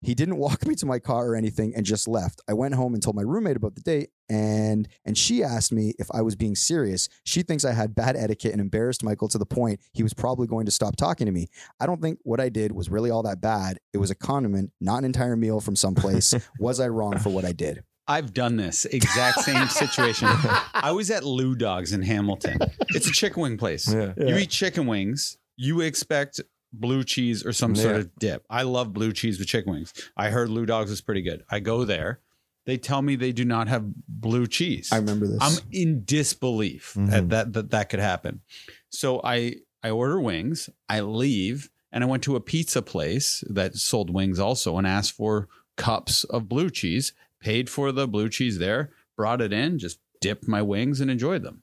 [0.00, 2.40] He didn't walk me to my car or anything and just left.
[2.48, 5.94] I went home and told my roommate about the date and and she asked me
[5.98, 7.08] if I was being serious.
[7.24, 10.46] She thinks I had bad etiquette and embarrassed Michael to the point he was probably
[10.46, 11.48] going to stop talking to me.
[11.80, 13.78] I don't think what I did was really all that bad.
[13.92, 16.34] It was a condiment, not an entire meal from someplace.
[16.60, 17.82] was I wrong for what I did?
[18.08, 20.28] I've done this exact same situation.
[20.74, 22.58] I was at Lou Dawg's in Hamilton.
[22.88, 23.92] It's a chicken wing place.
[23.92, 24.14] Yeah.
[24.16, 26.40] You eat chicken wings, you expect
[26.72, 28.44] blue cheese or some sort of dip.
[28.50, 29.92] I love blue cheese with chicken wings.
[30.16, 31.44] I heard Lou Dawg's is pretty good.
[31.50, 32.20] I go there.
[32.66, 34.90] They tell me they do not have blue cheese.
[34.92, 35.38] I remember this.
[35.40, 37.28] I'm in disbelief at mm-hmm.
[37.28, 38.42] that, that that could happen.
[38.90, 43.76] So I I order wings, I leave, and I went to a pizza place that
[43.76, 48.58] sold wings also and asked for cups of blue cheese, paid for the blue cheese
[48.58, 51.62] there, brought it in, just dipped my wings and enjoyed them.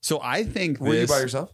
[0.00, 1.50] So I think Were you by yourself?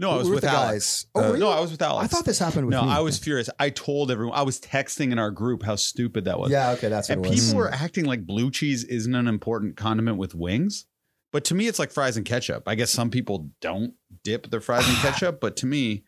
[0.00, 0.72] No, I was We're with Alex.
[0.72, 1.06] guys.
[1.14, 2.04] Oh, Uh, no, I was with Alex.
[2.04, 2.90] I thought this happened with no, me.
[2.90, 3.48] I was furious.
[3.60, 4.36] I told everyone.
[4.36, 6.50] I was texting in our group how stupid that was.
[6.50, 7.40] Yeah, okay, that's what and it was.
[7.44, 10.86] people were acting like blue cheese isn't an important condiment with wings.
[11.32, 12.64] But to me, it's like fries and ketchup.
[12.66, 16.02] I guess some people don't dip their fries in ketchup, but to me,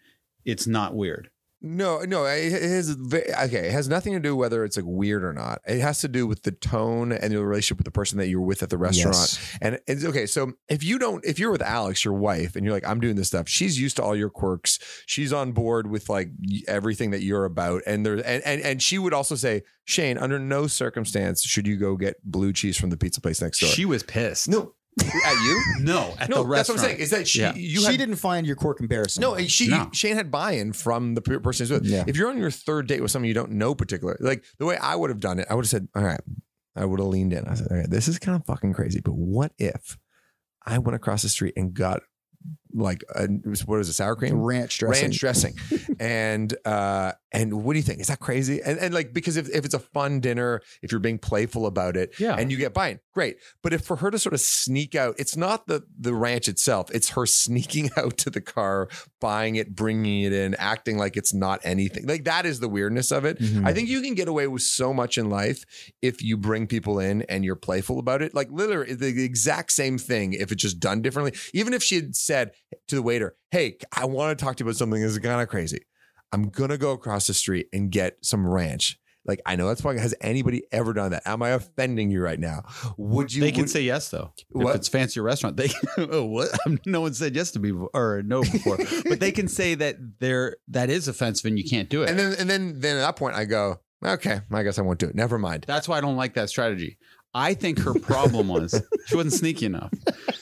[0.45, 1.31] it's not weird.
[1.65, 2.25] No, no.
[2.25, 3.69] It has okay.
[3.69, 5.61] It has nothing to do whether it's like weird or not.
[5.65, 8.41] It has to do with the tone and the relationship with the person that you're
[8.41, 9.15] with at the restaurant.
[9.15, 9.59] Yes.
[9.61, 10.27] And it's okay.
[10.27, 13.15] So if you don't, if you're with Alex, your wife, and you're like, I'm doing
[13.15, 14.81] this stuff, she's used to all your quirks.
[15.07, 16.31] She's on board with like
[16.67, 17.83] everything that you're about.
[17.87, 21.77] And there, and and and she would also say, Shane, under no circumstance should you
[21.77, 23.71] go get blue cheese from the pizza place next door.
[23.71, 24.49] She was pissed.
[24.49, 25.63] no, at you.
[25.81, 26.79] no, at no, the that's what.
[26.79, 26.99] I'm saying.
[26.99, 27.41] Is that she?
[27.41, 27.55] Yeah.
[27.55, 29.21] You she had, didn't find your quirk embarrassing.
[29.21, 29.89] no, she No.
[29.93, 31.85] Shane had buy-in from the pe- person he's with.
[31.85, 32.05] Yeah.
[32.07, 34.77] If you're on your third date with someone you don't know particular, like the way
[34.77, 36.21] I would have done it, I would have said, "All right,"
[36.77, 37.45] I would have leaned in.
[37.47, 39.97] I said, "All right, this is kind of fucking crazy, but what if
[40.67, 42.03] I went across the street and got
[42.75, 43.27] like a,
[43.67, 45.05] what is it, sour cream, ranch dressing.
[45.05, 45.55] ranch dressing,
[46.01, 48.01] and uh, and what do you think?
[48.01, 48.61] Is that crazy?
[48.65, 51.97] And and like because if if it's a fun dinner, if you're being playful about
[51.97, 52.37] it, Yeah.
[52.39, 53.37] and you get buy-in, great.
[53.63, 56.91] But if for her to sort of sneak out, it's not the the ranch itself;
[56.93, 58.89] it's her sneaking out to the car,
[59.21, 62.07] buying it, bringing it in, acting like it's not anything.
[62.07, 63.39] Like that is the weirdness of it.
[63.39, 63.67] Mhm.
[63.67, 65.65] I think you can get away with so much in life
[66.03, 68.35] if you bring people in and you're playful about it.
[68.35, 71.33] Like literally the exact same thing if it's just done differently.
[71.53, 72.53] Even if she had said
[72.89, 75.49] to the waiter, "Hey, I want to talk to you about something that's kind of
[75.49, 75.81] crazy.
[76.33, 79.97] I'm gonna go across the street and get some ranch." Like I know that's why.
[79.99, 81.23] Has anybody ever done that?
[81.27, 82.63] Am I offending you right now?
[82.97, 83.41] Would you?
[83.41, 84.33] They can would- say yes though.
[84.51, 84.71] What?
[84.71, 86.49] If it's fancy restaurant, they oh, what?
[86.87, 89.97] No one said yes to me before, or no before, but they can say that
[90.19, 92.11] they're that is offensive and you can't do it.
[92.11, 94.99] and then and then then at that point I go, okay, I guess I won't
[94.99, 95.15] do it.
[95.15, 95.67] Never mind.
[95.69, 96.99] That's why I don't like that strategy.
[97.35, 99.93] I think her problem was she wasn't sneaky enough.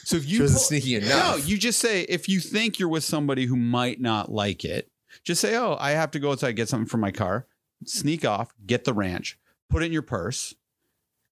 [0.05, 2.88] So if you She wasn't pull- sneaky No, you just say if you think you're
[2.88, 4.91] with somebody who might not like it,
[5.24, 7.47] just say, "Oh, I have to go outside and get something from my car."
[7.86, 9.38] Sneak off, get the ranch,
[9.68, 10.55] put it in your purse,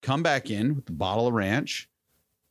[0.01, 1.89] come back in with the bottle of ranch,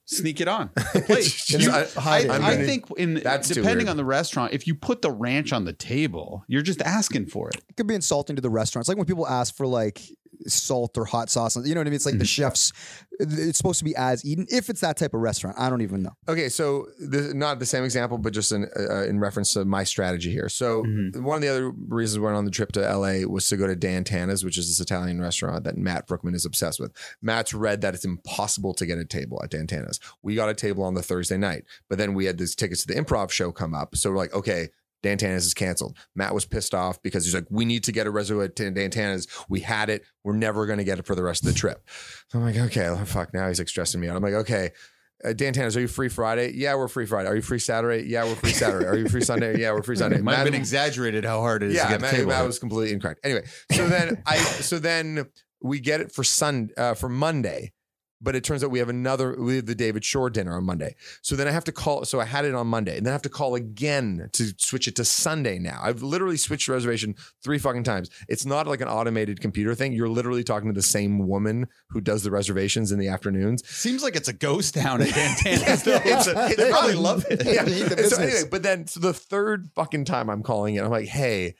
[0.04, 1.50] sneak it on the plate.
[1.50, 5.02] You- I- I, I'm gonna- think in That's depending on the restaurant, if you put
[5.02, 7.56] the ranch on the table, you're just asking for it.
[7.68, 8.88] It could be insulting to the restaurants.
[8.88, 10.02] Like when people ask for like
[10.46, 11.56] salt or hot sauce.
[11.56, 11.94] You know what I mean?
[11.96, 12.18] It's like Mm-hmm.
[12.20, 12.72] the chefs.
[13.20, 14.46] It's supposed to be as eaten.
[14.50, 16.12] If it's that type of restaurant, I don't even know.
[16.28, 19.84] Okay, so this, not the same example, but just in uh, in reference to my
[19.84, 20.48] strategy here.
[20.48, 21.24] So Mm-hmm.
[21.24, 23.66] one of the other reasons we went on the trip to LA was to go
[23.66, 26.92] to Dan Tana's, which is this Italian restaurant that Matt Brookman is obsessed with.
[27.20, 29.98] Matt's read that it's impossible to get a table at Dan Tana's.
[30.22, 32.94] We got a table on the Thursday night, but then we had these tickets to
[32.94, 33.96] the improv show come up.
[33.96, 34.68] So we're like, okay.
[35.02, 35.96] Dan Tana's is canceled.
[36.14, 38.90] Matt was pissed off because he's like, we need to get a reservation at Dan
[38.90, 39.26] Tana's.
[39.48, 40.02] We had it.
[40.24, 41.88] We're never going to get it for the rest of the trip.
[42.28, 43.32] So I'm like, okay, oh, fuck.
[43.32, 44.16] Now he's like stressing me out.
[44.16, 44.70] I'm like, okay,
[45.24, 46.52] uh, Dan Tana's, are you free Friday?
[46.54, 47.28] Yeah, we're free Friday.
[47.28, 48.06] Are you free Saturday?
[48.06, 48.86] Yeah, we're free Saturday.
[48.86, 49.58] Are you free Sunday?
[49.60, 50.18] Yeah, we're free Sunday.
[50.18, 52.26] It might have been exaggerated how hard it is to yeah, the Matt.
[52.26, 53.20] Matt was completely incorrect.
[53.24, 55.26] Anyway, so then I, so then
[55.60, 57.72] we get it for Sun, uh, for Monday,
[58.20, 60.94] but it turns out we have another, we have the David Shore dinner on Monday.
[61.22, 63.14] So then I have to call, so I had it on Monday, and then I
[63.14, 65.78] have to call again to switch it to Sunday now.
[65.82, 67.14] I've literally switched reservation
[67.44, 68.10] three fucking times.
[68.28, 69.92] It's not like an automated computer thing.
[69.92, 73.66] You're literally talking to the same woman who does the reservations in the afternoons.
[73.68, 75.82] Seems like it's a ghost town at Dan Tana's.
[75.84, 76.00] though.
[76.04, 77.44] It's a- they probably love it.
[77.44, 77.62] Yeah.
[77.88, 81.06] The so anyway, but then so the third fucking time I'm calling it, I'm like,
[81.06, 81.54] hey,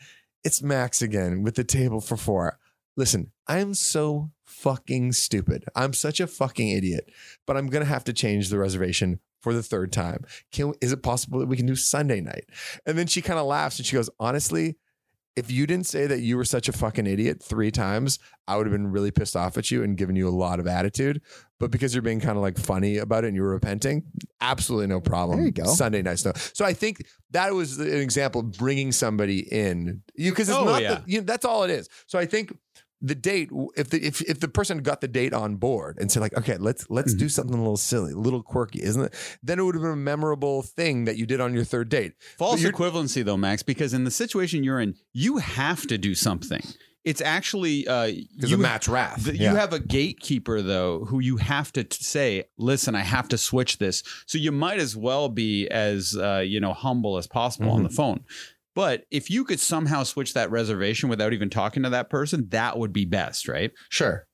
[0.44, 2.58] it's Max again with the table for four.
[2.98, 5.64] Listen, I'm so fucking stupid.
[5.74, 7.08] I'm such a fucking idiot,
[7.46, 10.24] but I'm gonna have to change the reservation for the third time.
[10.50, 12.44] Can is it possible that we can do Sunday night?
[12.84, 14.76] And then she kind of laughs and she goes, honestly.
[15.36, 18.18] if you didn't say that you were such a fucking idiot three times,
[18.48, 20.66] I would have been really pissed off at you and given you a lot of
[20.66, 21.22] attitude.
[21.60, 24.02] But because you're being kind of like funny about it and you're repenting,
[24.40, 25.36] absolutely no problem.
[25.38, 25.66] There you go.
[25.66, 26.32] Sunday night snow.
[26.54, 30.02] So I think that was an example of bringing somebody in.
[30.16, 30.94] You because it's Oh, not yeah.
[30.96, 31.88] the, you know, that's all it is.
[32.08, 32.52] So I think
[33.00, 36.20] the date if the if, if the person got the date on board and said
[36.20, 37.18] like okay let's let's Mm-hmm.
[37.20, 39.92] do something a little silly a little quirky isn't it then it would have been
[39.92, 43.94] a memorable thing that you did on your third date False equivalency, though, Max, because
[43.94, 46.62] in the situation you're in, you have to do something.
[47.04, 49.52] It's actually uh, you Matt's wrath The, Yeah.
[49.52, 53.38] You have a gatekeeper though, who you have to t- say, "Listen, I have to
[53.38, 57.70] switch this." So you might as well be as uh, you know humble as possible
[57.70, 58.24] on the phone.
[58.78, 62.78] But if you could somehow switch that reservation without even talking to that person, that
[62.78, 63.72] would be best, right?
[63.88, 64.28] sure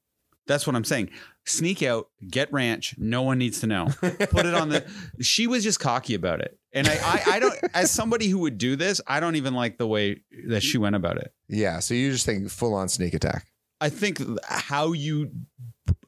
[0.46, 1.08] That's what I'm saying.
[1.46, 2.94] Sneak out, get ranch.
[2.98, 3.86] No one needs to know.
[4.02, 4.84] Put it on the.
[5.22, 7.54] She was just cocky about it, and I, I, I don't.
[7.72, 10.94] As somebody who would do this, I don't even like the way that she went
[10.94, 11.32] about it.
[11.48, 13.46] yeah so you just think full on sneak attack
[13.80, 15.30] I think how you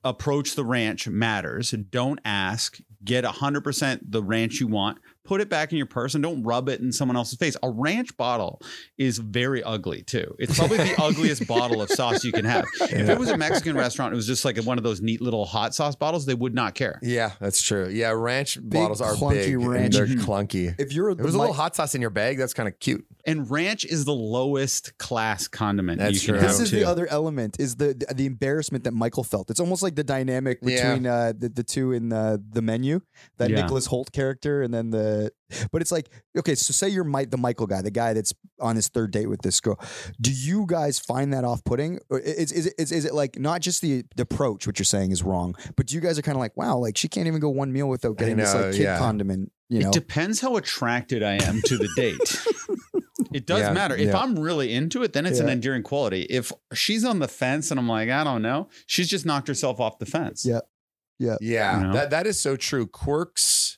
[0.04, 1.70] approach the ranch matters.
[1.70, 2.78] Don't ask.
[3.02, 4.98] Get 100% the ranch you want.
[5.26, 7.56] Put it back in your purse and don't rub it in someone else's face.
[7.62, 8.60] A ranch bottle
[8.96, 10.34] is very ugly too.
[10.38, 12.64] It's probably the ugliest bottle of sauce you can have.
[12.80, 15.44] If it was a Mexican restaurant, it was just like one of those neat little
[15.44, 16.98] hot sauce bottles, they would not care.
[17.02, 19.94] yeah that's true yeah ranch bottles are clunky big and ranch.
[19.94, 20.20] they're Mhm.
[20.20, 22.68] clunky If you're if it was a little hot sauce in your bag that's kind
[22.68, 26.40] of cute And ranch is the lowest class condiment That's you can true.
[26.40, 26.76] have This is too.
[26.80, 29.50] the other element is the the embarrassment that Michael felt.
[29.50, 30.94] It's almost like the dynamic Yeah.
[30.94, 33.00] between uh, the the two in the the menu,
[33.38, 33.62] that Yeah.
[33.62, 35.15] Nicholas Hoult character, and then the.
[35.70, 36.08] But it's like
[36.38, 39.26] okay, so say you're Mike, the Michael guy, the guy that's on his third date
[39.26, 39.78] with this girl.
[40.20, 42.00] Do you guys find that off putting?
[42.10, 44.84] Or is is it, is, is it like not just the, the approach, what you're
[44.84, 47.40] saying is wrong, but you guys are kind of like, wow, like she can't even
[47.40, 48.98] go one meal without getting this like kid yeah.
[48.98, 49.52] condiment.
[49.68, 52.46] You know, It depends how attracted I am to the date.
[53.32, 53.96] it does Yeah, matter.
[53.96, 54.18] If yeah.
[54.18, 55.54] I'm really into it, then it's an Yeah.
[55.54, 56.22] endearing quality.
[56.22, 59.80] If she's on the fence and I'm like, I don't know, she's just knocked herself
[59.80, 60.44] off the fence.
[60.46, 60.60] Yeah.
[61.18, 61.92] Yeah, You know?
[61.94, 62.86] that that is so true.
[62.86, 63.75] Quirks,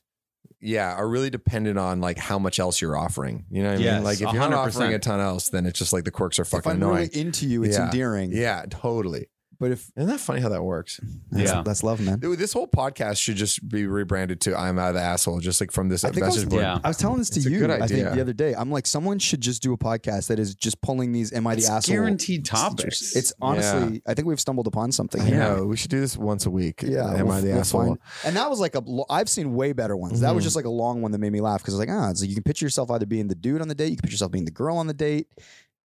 [0.60, 3.46] yeah, are really dependent on like how much else you're offering.
[3.50, 4.04] You know what I Yes, mean?
[4.04, 4.66] Like if you're not 100%.
[4.68, 7.08] offering a ton else, then it's just like the quirks are if fucking I'm annoying.
[7.12, 7.84] really into you, it's Yeah.
[7.84, 8.32] endearing.
[8.32, 9.28] yeah, totally.
[9.60, 11.00] But if Isn't that funny how that works?
[11.32, 11.62] that's, Yeah.
[11.62, 12.20] that's love, man.
[12.20, 15.60] Dude, this whole podcast should just be rebranded to "I'm out of the asshole," just
[15.60, 16.62] like from this I think I was, message board.
[16.62, 16.78] Yeah.
[16.84, 17.64] I was telling this to It's you.
[17.70, 18.54] I think the other day.
[18.54, 21.54] I'm like, someone should just do a podcast that is just pulling these "Am I
[21.56, 23.16] the It's asshole?" guaranteed topics.
[23.16, 25.20] It's honestly, I think we've stumbled upon something.
[25.22, 25.38] I here.
[25.38, 25.64] know.
[25.66, 26.82] We should do this once a week.
[26.82, 27.84] Yeah, am we'll- I the we'll asshole?
[27.86, 28.80] find- And that was like a.
[28.86, 30.20] lo- I've seen way better ones.
[30.20, 30.46] That was Mhm.
[30.46, 32.20] just like a long one that made me laugh because I was like, ah, it's
[32.20, 34.14] like you can picture yourself either being the dude on the date, you can picture
[34.14, 35.26] yourself being the girl on the date.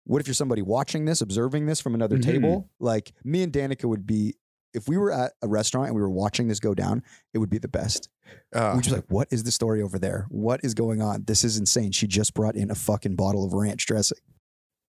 [0.05, 2.23] What if you're somebody watching this, observing this from another Mhm.
[2.23, 2.69] table?
[2.79, 4.35] Like me and Danica would be.
[4.73, 7.49] If we were at a restaurant and we were watching this go down, it would
[7.49, 8.07] be the best.
[8.55, 10.27] Uh, We're just like, what is the story over there?
[10.29, 11.25] What is going on?
[11.27, 11.91] This is insane.
[11.91, 14.17] She just brought in a fucking bottle of ranch dressing.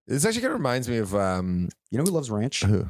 [0.06, 2.62] this actually kind of reminds me of um, You know who loves ranch?
[2.64, 2.86] who?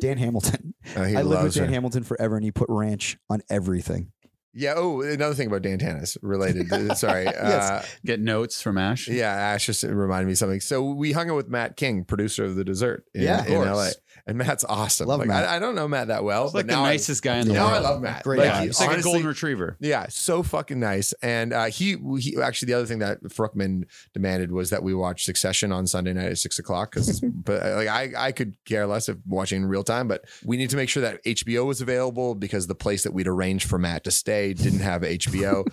[0.00, 0.74] Dan Hamilton.
[0.96, 1.70] Uh, he I lived with Dan her.
[1.70, 4.10] Hamilton forever, and he put ranch on everything.
[4.54, 4.74] Yeah.
[4.76, 6.68] Oh, another thing about Dan Tana's related.
[6.96, 7.24] Sorry.
[7.48, 7.70] Yes.
[7.70, 9.08] uh, Get notes from Ash.
[9.08, 10.60] Yeah, Ash just reminded me of something.
[10.60, 13.54] So we hung out with Matt King, producer of the dessert in, Yeah, of in
[13.54, 13.68] course.
[13.68, 13.88] LA.
[14.26, 15.06] And Matt's awesome.
[15.08, 15.44] Love like, Matt.
[15.48, 17.38] I, I don't know Matt that well, It's like but the now I- nicest guy
[17.38, 17.60] in the Yeah.
[17.60, 17.76] now world.
[17.86, 18.24] I love Matt.
[18.24, 18.62] Great Like, guy.
[18.62, 19.76] he- It's like a honestly- golden retriever.
[19.80, 21.14] Yeah, so fucking nice.
[21.22, 25.24] And uh, he, he actually the other thing that Brookman demanded was that we watch
[25.24, 28.86] Succession on Sunday night at six o'clock because, but uh, like I, I could care
[28.86, 31.80] less if watching in real time, but we need to make sure that HBO was
[31.80, 35.66] available because the place that we'd arranged for Matt to stay didn't have HBO.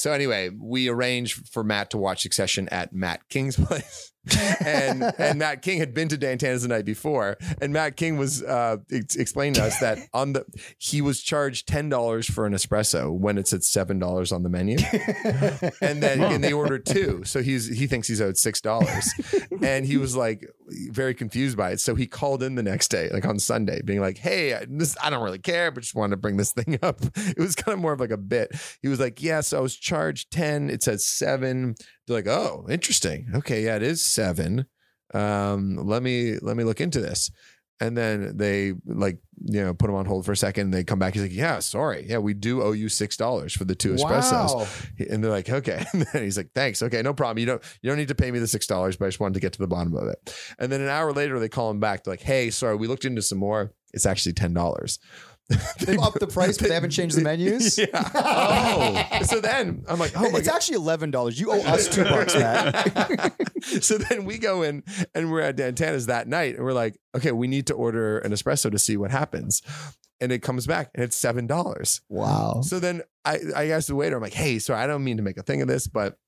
[0.00, 4.12] So anyway, we arranged for Matt to watch Succession at Matt King's place.
[4.66, 8.18] and and Matt King had been to Dan Tana's the night before, and Matt King
[8.18, 10.44] was uh, ex- explaining to us that on the
[10.76, 14.50] he was charged ten dollars for an espresso when it's at seven dollars on the
[14.50, 14.76] menu,
[15.80, 19.08] and then and they ordered two, so he's he thinks he's owed six dollars,
[19.62, 20.46] and he was like
[20.90, 21.80] very confused by it.
[21.80, 24.98] So he called in the next day, like on Sunday, being like, "Hey, I- this
[25.02, 27.72] I don't really care, but just wanted to bring this thing up." It was kind
[27.72, 28.50] of more of like a bit.
[28.82, 29.89] He was like, "Yeah, so I was charged
[30.30, 30.70] ten.
[30.70, 31.74] It says seven.
[32.06, 33.28] They're like, "Oh, interesting.
[33.34, 34.66] Okay, yeah, it is seven.
[35.12, 37.30] Um, let me let me look into this."
[37.82, 40.66] And then they like, you know, put him on hold for a second.
[40.66, 41.14] And They come back.
[41.14, 42.04] He's like, "Yeah, sorry.
[42.06, 44.66] Yeah, we do owe you six dollars for the two espressos." Wow.
[45.08, 46.82] And they're like, "Okay." And then he's like, "Thanks.
[46.82, 47.38] Okay, no problem.
[47.38, 49.34] You don't you don't need to pay me the six dollars, but I just wanted
[49.34, 51.80] to get to the bottom of it." And then an hour later, they call him
[51.80, 52.04] back.
[52.04, 53.72] They're like, "Hey, sorry, we looked into some more.
[53.94, 54.98] It's actually ten dollars."
[55.80, 57.78] They've upped the price, but they haven't changed the menus.
[57.90, 58.10] Yeah.
[58.14, 59.22] Oh.
[59.24, 60.56] so then I'm like, oh my it's god.
[60.56, 61.40] actually eleven dollars.
[61.40, 63.34] You owe us two bucks, Matt.
[63.82, 64.82] so then we go in
[65.14, 68.18] and we're at Dan Tana's that night and we're like, okay, we need to order
[68.18, 69.62] an espresso to see what happens.
[70.20, 72.00] And it comes back and it's seven dollars.
[72.08, 72.60] wow.
[72.62, 75.22] So then I, I asked the waiter, I'm like, hey, so I don't mean to
[75.22, 76.18] make a thing of this, but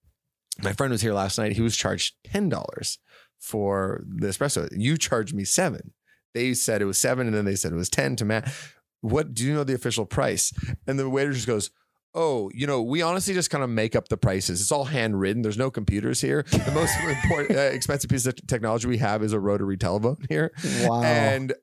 [0.63, 1.53] my friend was here last night.
[1.53, 2.99] He was charged ten dollars
[3.39, 4.69] for the espresso.
[4.77, 5.93] You charged me seven.
[6.35, 8.51] They said it was seven, and then they said it was ten to Matt.
[9.03, 10.53] What do you know the official price?
[10.87, 11.71] And the waiter just goes,
[12.15, 14.61] Oh, you know, we honestly just kind of make up the prices.
[14.61, 15.41] It's all handwritten.
[15.43, 16.45] There's no computers here.
[16.51, 16.95] The most
[17.25, 20.53] important, uh, expensive piece of technology we have is a rotary telephone here.
[20.83, 21.03] Wow.
[21.03, 21.55] And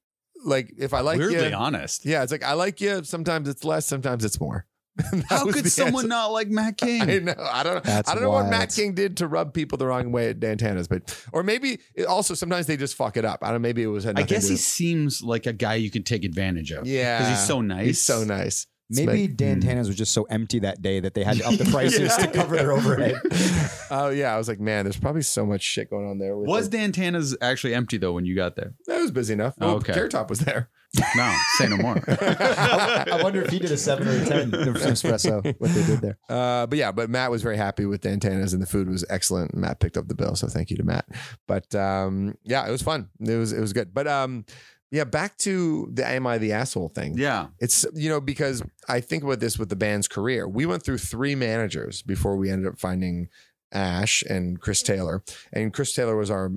[0.43, 2.03] like, if I like Weirdly you, honest.
[2.05, 3.03] yeah, it's like I like you.
[3.03, 3.85] Sometimes it's less.
[3.85, 4.65] Sometimes it's more.
[5.11, 6.07] That How could someone answer.
[6.07, 7.01] not like Matt King?
[7.09, 7.35] I know.
[7.37, 7.81] I don't know.
[7.81, 8.49] That's I don't know what.
[8.49, 11.79] Matt King did to rub people the wrong way at Dan Tana's, but or maybe
[11.95, 13.39] it also sometimes they just fuck it up.
[13.41, 13.55] I don't.
[13.55, 13.67] know.
[13.67, 14.05] Maybe it was.
[14.05, 16.87] I guess he seems like a guy you could take advantage of.
[16.87, 17.85] Yeah, because he's so nice.
[17.85, 18.67] He's so nice.
[18.89, 21.55] Maybe Smek- Dan Tana's was just so empty that day that they had to up
[21.57, 23.15] the prices to cover their overhead.
[23.91, 26.37] Oh yeah, I was like, man, there's probably so much shit going on there.
[26.37, 26.71] With Was it.
[26.73, 28.75] Dan Tana's actually empty though when you got there?
[28.85, 29.55] That was busy enough.
[29.59, 29.93] Oh, Well, okay.
[29.93, 30.69] Carrot Top was there.
[31.15, 31.95] No, say no more.
[32.07, 35.43] I, I wonder if he did a seven or a ten espresso.
[35.59, 36.17] What they did there.
[36.29, 39.03] Uh, but yeah, but Matt was very happy with Dan Tana's and the food was
[39.09, 39.55] excellent.
[39.55, 41.05] Matt picked up the bill, so thank you to Matt.
[41.47, 43.09] But um, yeah, it was fun.
[43.19, 43.91] It was it was good.
[43.93, 44.45] But um,
[44.91, 47.17] yeah, back to the "Am I the asshole" thing.
[47.17, 47.47] yeah.
[47.59, 50.47] It's you know because I think about this with the band's career.
[50.47, 53.29] We went through three managers before we ended up finding
[53.71, 55.23] Ash and Chris Taylor.
[55.53, 56.51] And Chris Taylor was our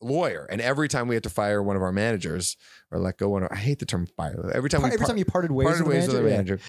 [0.00, 0.46] lawyer.
[0.50, 2.56] And every time we had to fire one of our managers
[2.90, 4.50] or let go one, of, I hate the term fire.
[4.54, 6.22] Every time we Every par- time you parted ways, parted with, ways the with a
[6.24, 6.68] manager, manager.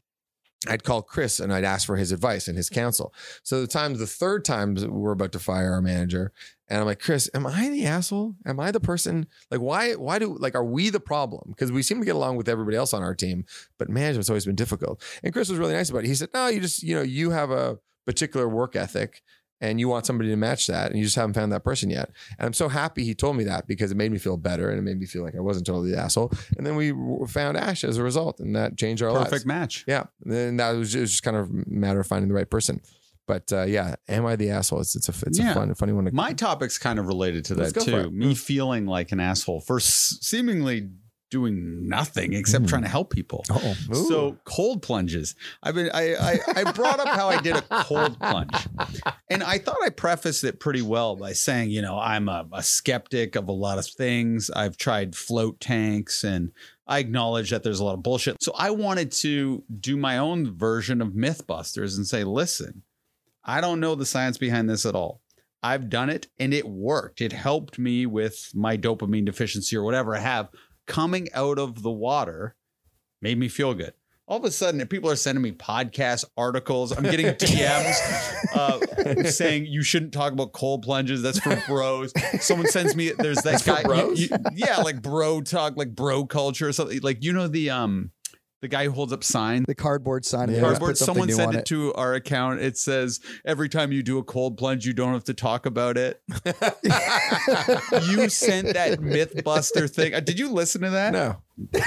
[0.67, 2.81] I'd call Chris and I'd ask for his advice and his mm-hmm.
[2.81, 3.13] counsel.
[3.43, 6.31] So the times, the third times we're about to fire our manager,
[6.69, 8.35] and I'm like, Chris, am I the asshole?
[8.45, 9.27] Am I the person?
[9.51, 9.93] Like, why?
[9.93, 11.43] Why do like are we the problem?
[11.49, 13.45] Because we seem to get along with everybody else on our team,
[13.77, 15.03] but management's always been difficult.
[15.23, 16.07] And Chris was really nice about it.
[16.07, 19.21] He said, No, you just you know you have a particular work ethic.
[19.63, 22.11] And you want somebody to match that, and you just haven't found that person yet.
[22.37, 24.77] And I'm so happy he told me that because it made me feel better, and
[24.77, 26.31] it made me feel like I wasn't totally the asshole.
[26.57, 26.91] And then we
[27.27, 29.29] found Ash as a result, and that changed our lives.
[29.29, 29.85] Perfect match.
[29.87, 32.35] Yeah, and that was just, it was just kind of a matter of finding the
[32.35, 32.81] right person.
[33.25, 34.81] But uh, yeah, am I the asshole?
[34.81, 35.51] It's it's a it's Yeah.
[35.51, 36.03] a fun funny one.
[36.03, 38.11] To, My topic's kind of related to that too.
[38.11, 40.89] Me feeling like an asshole for seemingly
[41.33, 42.69] doing nothing except Mm.
[42.69, 43.43] trying to help people.
[43.49, 43.73] Oh,
[44.07, 45.33] So cold plunges.
[45.63, 48.53] I've been I, I I brought up how I did a cold plunge.
[49.31, 52.61] And I thought I prefaced it pretty well by saying, you know, I'm a, a
[52.61, 54.51] skeptic of a lot of things.
[54.55, 56.51] I've tried float tanks and
[56.85, 58.43] I acknowledge that there's a lot of bullshit.
[58.43, 62.83] So I wanted to do my own version of Mythbusters and say, listen,
[63.43, 65.21] I don't know the science behind this at all.
[65.65, 67.21] I've done it and it worked.
[67.21, 70.49] It helped me with my dopamine deficiency or whatever I have
[70.87, 72.55] coming out of the water
[73.21, 73.93] made me feel good.
[74.25, 76.93] All of a sudden, people are sending me podcasts, articles.
[76.97, 81.21] I'm getting DMs uh, saying you shouldn't talk about cold plunges.
[81.21, 82.13] That's for bros.
[82.39, 83.11] Someone sends me.
[83.17, 83.83] There's that That's guy.
[84.05, 87.01] you- you- yeah, like bro talk, like bro culture or something.
[87.01, 88.11] Like you know the um
[88.63, 90.49] the guy who holds up sign, the cardboard sign.
[90.49, 90.61] Yeah.
[90.61, 90.91] Cardboard.
[90.91, 92.61] put Someone sent on it to our account.
[92.61, 95.97] It says every time you do a cold plunge, you don't have to talk about
[95.97, 96.21] it.
[98.07, 100.13] you sent that MythBuster thing.
[100.13, 101.11] Uh, Did you listen to that?
[101.11, 101.42] no,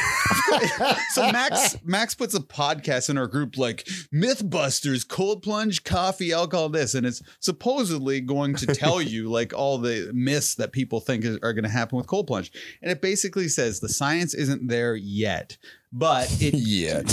[1.13, 6.69] So Max Max puts a podcast in our group like MythBusters, cold plunge, coffee, alcohol,
[6.69, 11.25] this, and it's supposedly going to tell you like all the myths that people think
[11.25, 12.53] is, are going to happen with cold plunge,
[12.83, 15.57] and it basically says the science isn't there yet,
[15.93, 17.07] but it yet.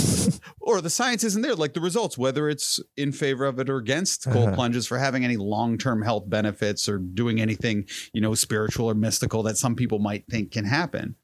[0.60, 3.78] or the science isn't there, like the results, whether it's in favor of it or
[3.78, 4.54] against cold Uh-huh.
[4.54, 8.94] plunges for having any long term health benefits or doing anything, you know, spiritual or
[8.94, 11.16] mystical that some people might think can happen.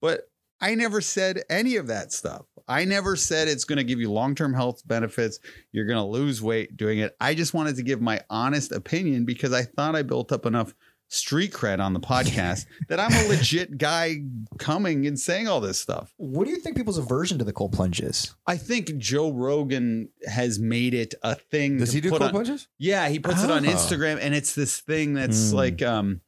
[0.00, 0.29] But
[0.60, 2.46] I never said any of that stuff.
[2.68, 5.38] I never said it's going to give you long term health benefits.
[5.72, 7.16] You're going to lose weight doing it.
[7.20, 10.74] I just wanted to give my honest opinion because I thought I built up enough
[11.12, 14.18] street cred on the podcast that I'm a legit guy
[14.58, 16.12] coming and saying all this stuff.
[16.18, 18.32] What do you think people's aversion to the cold plunge is?
[18.46, 21.78] I think Joe Rogan has made it a thing.
[21.78, 22.68] Does he do cold on- plunges?
[22.78, 23.70] Yeah, he puts it on Oh.
[23.70, 25.56] Instagram, and it's this thing that's Hmm.
[25.56, 26.20] like um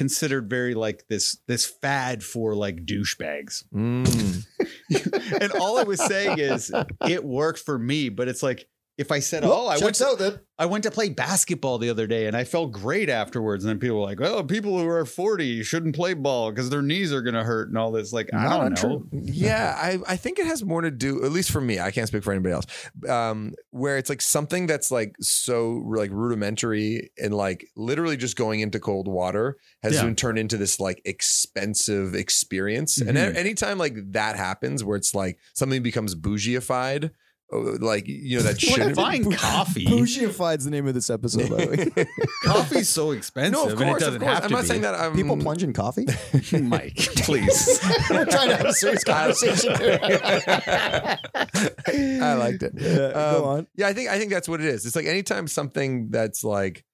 [0.00, 3.64] considered very like this this fad for like douchebags.
[3.70, 4.46] Mm.
[5.42, 6.72] and all I was saying is
[7.06, 8.66] it worked for me, but it's like
[8.98, 10.40] if I said, "Oh, I went to, out then.
[10.58, 13.78] I went to play basketball the other day and I felt great afterwards," and then
[13.78, 17.22] people were like, "Oh, people who are forty shouldn't play ball because their knees are
[17.22, 19.22] gonna hurt and all this." Like, I Not don't know.
[19.22, 21.80] Yeah, I, I think it has more to do, at least for me.
[21.80, 22.66] I can't speak for anybody else.
[23.08, 28.60] Um, where it's like something that's like so like rudimentary and like literally just going
[28.60, 30.02] into cold water has Yeah.
[30.04, 33.00] been turned into this like expensive experience.
[33.00, 33.34] And Mhm.
[33.34, 37.14] a- anytime like that happens, where it's like something becomes boujeefied, oh,
[37.52, 38.96] like you know that Like shouldn't.
[38.96, 39.84] buying coffee.
[39.86, 42.06] Boujeefied's the name of this episode, by the way.
[42.44, 44.34] Coffee's so expensive, no, of and it course, of doesn't course.
[44.34, 44.68] have I'm to not be.
[44.68, 44.94] saying that.
[44.94, 46.06] I'm, People plunge in coffee.
[46.60, 47.80] Mike, please.
[48.10, 49.72] We're trying to have a serious conversation.
[49.80, 51.18] I
[52.38, 52.72] liked it.
[52.76, 53.66] Yeah, go Um, on.
[53.76, 54.86] Yeah, I think I think that's what it is.
[54.86, 56.84] It's like anytime something that's like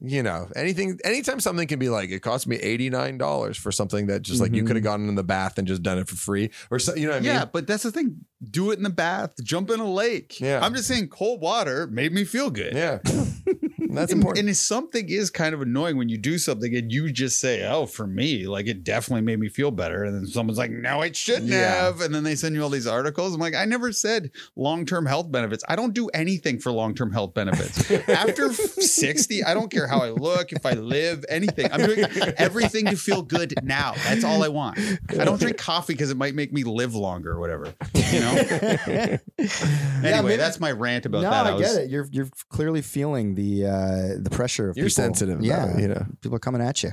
[0.00, 4.22] you know, anything, anytime something can be like, it cost me $89 for something that
[4.22, 5.02] just like you could have mm-hmm.
[5.02, 7.16] gone in the bath and just done it for free or so, you know what
[7.16, 7.32] I mean?
[7.32, 8.24] yeah, but that's the thing.
[8.50, 10.40] Do it in the bath, jump in a lake.
[10.40, 10.60] Yeah.
[10.62, 12.74] I'm just saying cold water made me feel good.
[12.74, 12.98] Yeah.
[13.90, 14.40] That's and, important.
[14.40, 17.66] And if something is kind of annoying when you do something and you just say,
[17.66, 21.02] "Oh, for me, like it definitely made me feel better," and then someone's like, "No,
[21.02, 21.84] it shouldn't Yeah.
[21.84, 23.34] have," and then they send you all these articles.
[23.34, 25.64] I'm like, I never said long-term health benefits.
[25.68, 27.90] I don't do anything for long-term health benefits.
[28.08, 31.70] After 60, I don't care how I look, if I live, anything.
[31.72, 32.04] I'm doing
[32.36, 33.94] everything to feel good now.
[34.04, 34.78] That's all I want.
[35.10, 37.72] I don't drink coffee because it might make me live longer or whatever.
[38.12, 38.32] You know.
[39.38, 41.46] anyway, maybe- that's my rant about no, that.
[41.46, 41.90] I, was- get it.
[41.90, 43.77] You're you're clearly feeling the uh
[44.18, 45.04] the pressure of You're people.
[45.04, 46.06] sensitive Yeah, it, you know.
[46.20, 46.90] people are coming at you.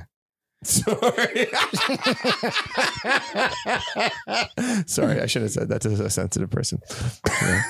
[0.62, 0.96] Sorry.
[4.86, 6.80] Sorry, I should have said that to a sensitive person.
[7.42, 7.62] Yeah.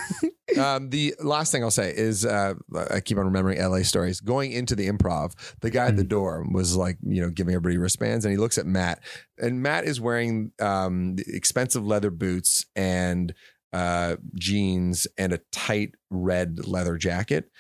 [0.58, 2.54] Um, the last thing I'll say is uh,
[2.90, 4.20] I keep on remembering LA stories.
[4.20, 7.76] Going into the improv, the guy at the door was like, you know, giving everybody
[7.76, 9.00] wristbands, and he looks at Matt,
[9.38, 13.34] and Matt is wearing um, expensive leather boots and
[13.72, 17.50] uh, jeans and a tight red leather jacket.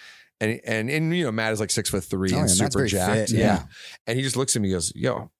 [0.40, 2.86] And, and and you know Matt is like six foot three Oh, and yeah, super
[2.86, 3.64] jacked, fit, yeah.
[4.06, 5.30] And he just looks at me, and goes, "Yo,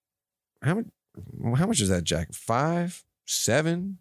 [0.63, 0.85] how much?
[1.57, 2.33] How much is that jacket?
[2.35, 3.99] Five, seven,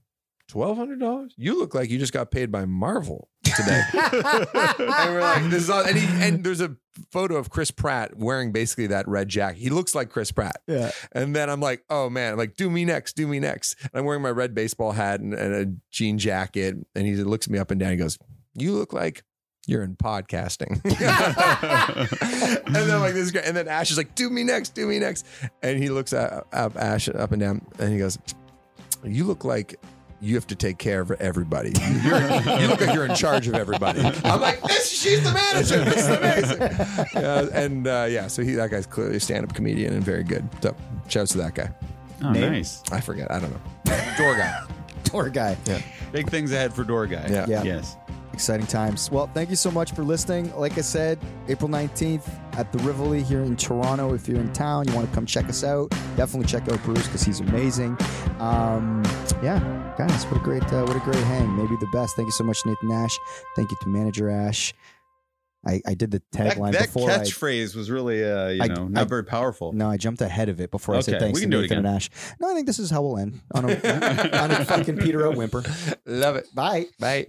[0.49, 1.35] twelve hundred dollars?
[1.37, 5.71] You look like you just got paid by Marvel today." and we're like, "This is
[5.71, 6.77] all." And, he, and there's a
[7.11, 9.59] photo of Chris Pratt wearing basically that red jacket.
[9.59, 10.63] He looks like Chris Pratt.
[10.67, 10.93] Yeah.
[11.13, 13.91] And then I'm like, "Oh man!" I'm like, "Do me next, do me next." And
[13.95, 17.59] I'm wearing my red baseball hat and, and a jean jacket, and he looks me
[17.59, 17.91] up and down.
[17.91, 18.19] He goes,
[18.55, 19.25] "You look like."
[19.67, 20.81] You're in podcasting.
[22.67, 23.45] and then like, this is great.
[23.45, 25.27] And then Ash is like, do me next, do me next.
[25.62, 28.19] And he looks at, up Ash up and down and he goes,
[29.05, 29.79] You look like
[30.21, 31.73] you have to take care of everybody.
[32.03, 32.21] You're,
[32.61, 34.01] you look like you're in charge of everybody.
[34.25, 35.85] I'm like, this, she's the manager.
[35.85, 37.12] This is amazing.
[37.14, 40.49] Yeah, and uh, yeah, so he that guy's clearly a stand-up comedian and very good.
[40.62, 40.75] So
[41.09, 41.71] shouts to that guy.
[42.23, 42.53] Oh, Name?
[42.53, 42.83] nice.
[42.91, 43.31] I forget.
[43.31, 43.61] I don't know.
[44.17, 44.67] Door guy.
[45.05, 45.57] Door guy.
[45.67, 45.83] Yeah.
[46.12, 47.27] Big things ahead for Door Guy.
[47.29, 47.47] Yeah.
[47.49, 47.62] Yeah.
[47.62, 47.97] Yes.
[48.37, 49.11] Exciting times.
[49.11, 50.55] Well, thank you so much for listening.
[50.55, 51.18] Like I said,
[51.49, 52.28] April 19th
[52.59, 54.12] at the Rivoli here in Toronto.
[54.12, 57.07] If you're in town, you want to come check us out, definitely check out Bruce
[57.07, 57.97] because he's amazing.
[58.39, 59.03] Um,
[59.43, 59.59] yeah,
[59.97, 61.57] guys, what a great, uh, what a great hang.
[61.57, 62.14] Maybe the best.
[62.14, 63.18] Thank you so much, Nathan Ash.
[63.57, 64.74] Thank you to manager Ash.
[65.66, 67.11] I, I did the tagline that before.
[67.11, 69.72] I, catchphrase was really, uh, you I- know, I- not very powerful.
[69.72, 71.62] no, I jumped ahead of it before I said thanks we to can do it
[71.62, 71.87] Nathan and.
[71.89, 72.11] Ash.
[72.39, 73.72] No, I think this is how we'll end on a,
[74.43, 75.64] on a fucking Peter out whimper.
[76.05, 76.55] Love it.
[76.55, 76.84] Bye.
[77.01, 77.28] Bye.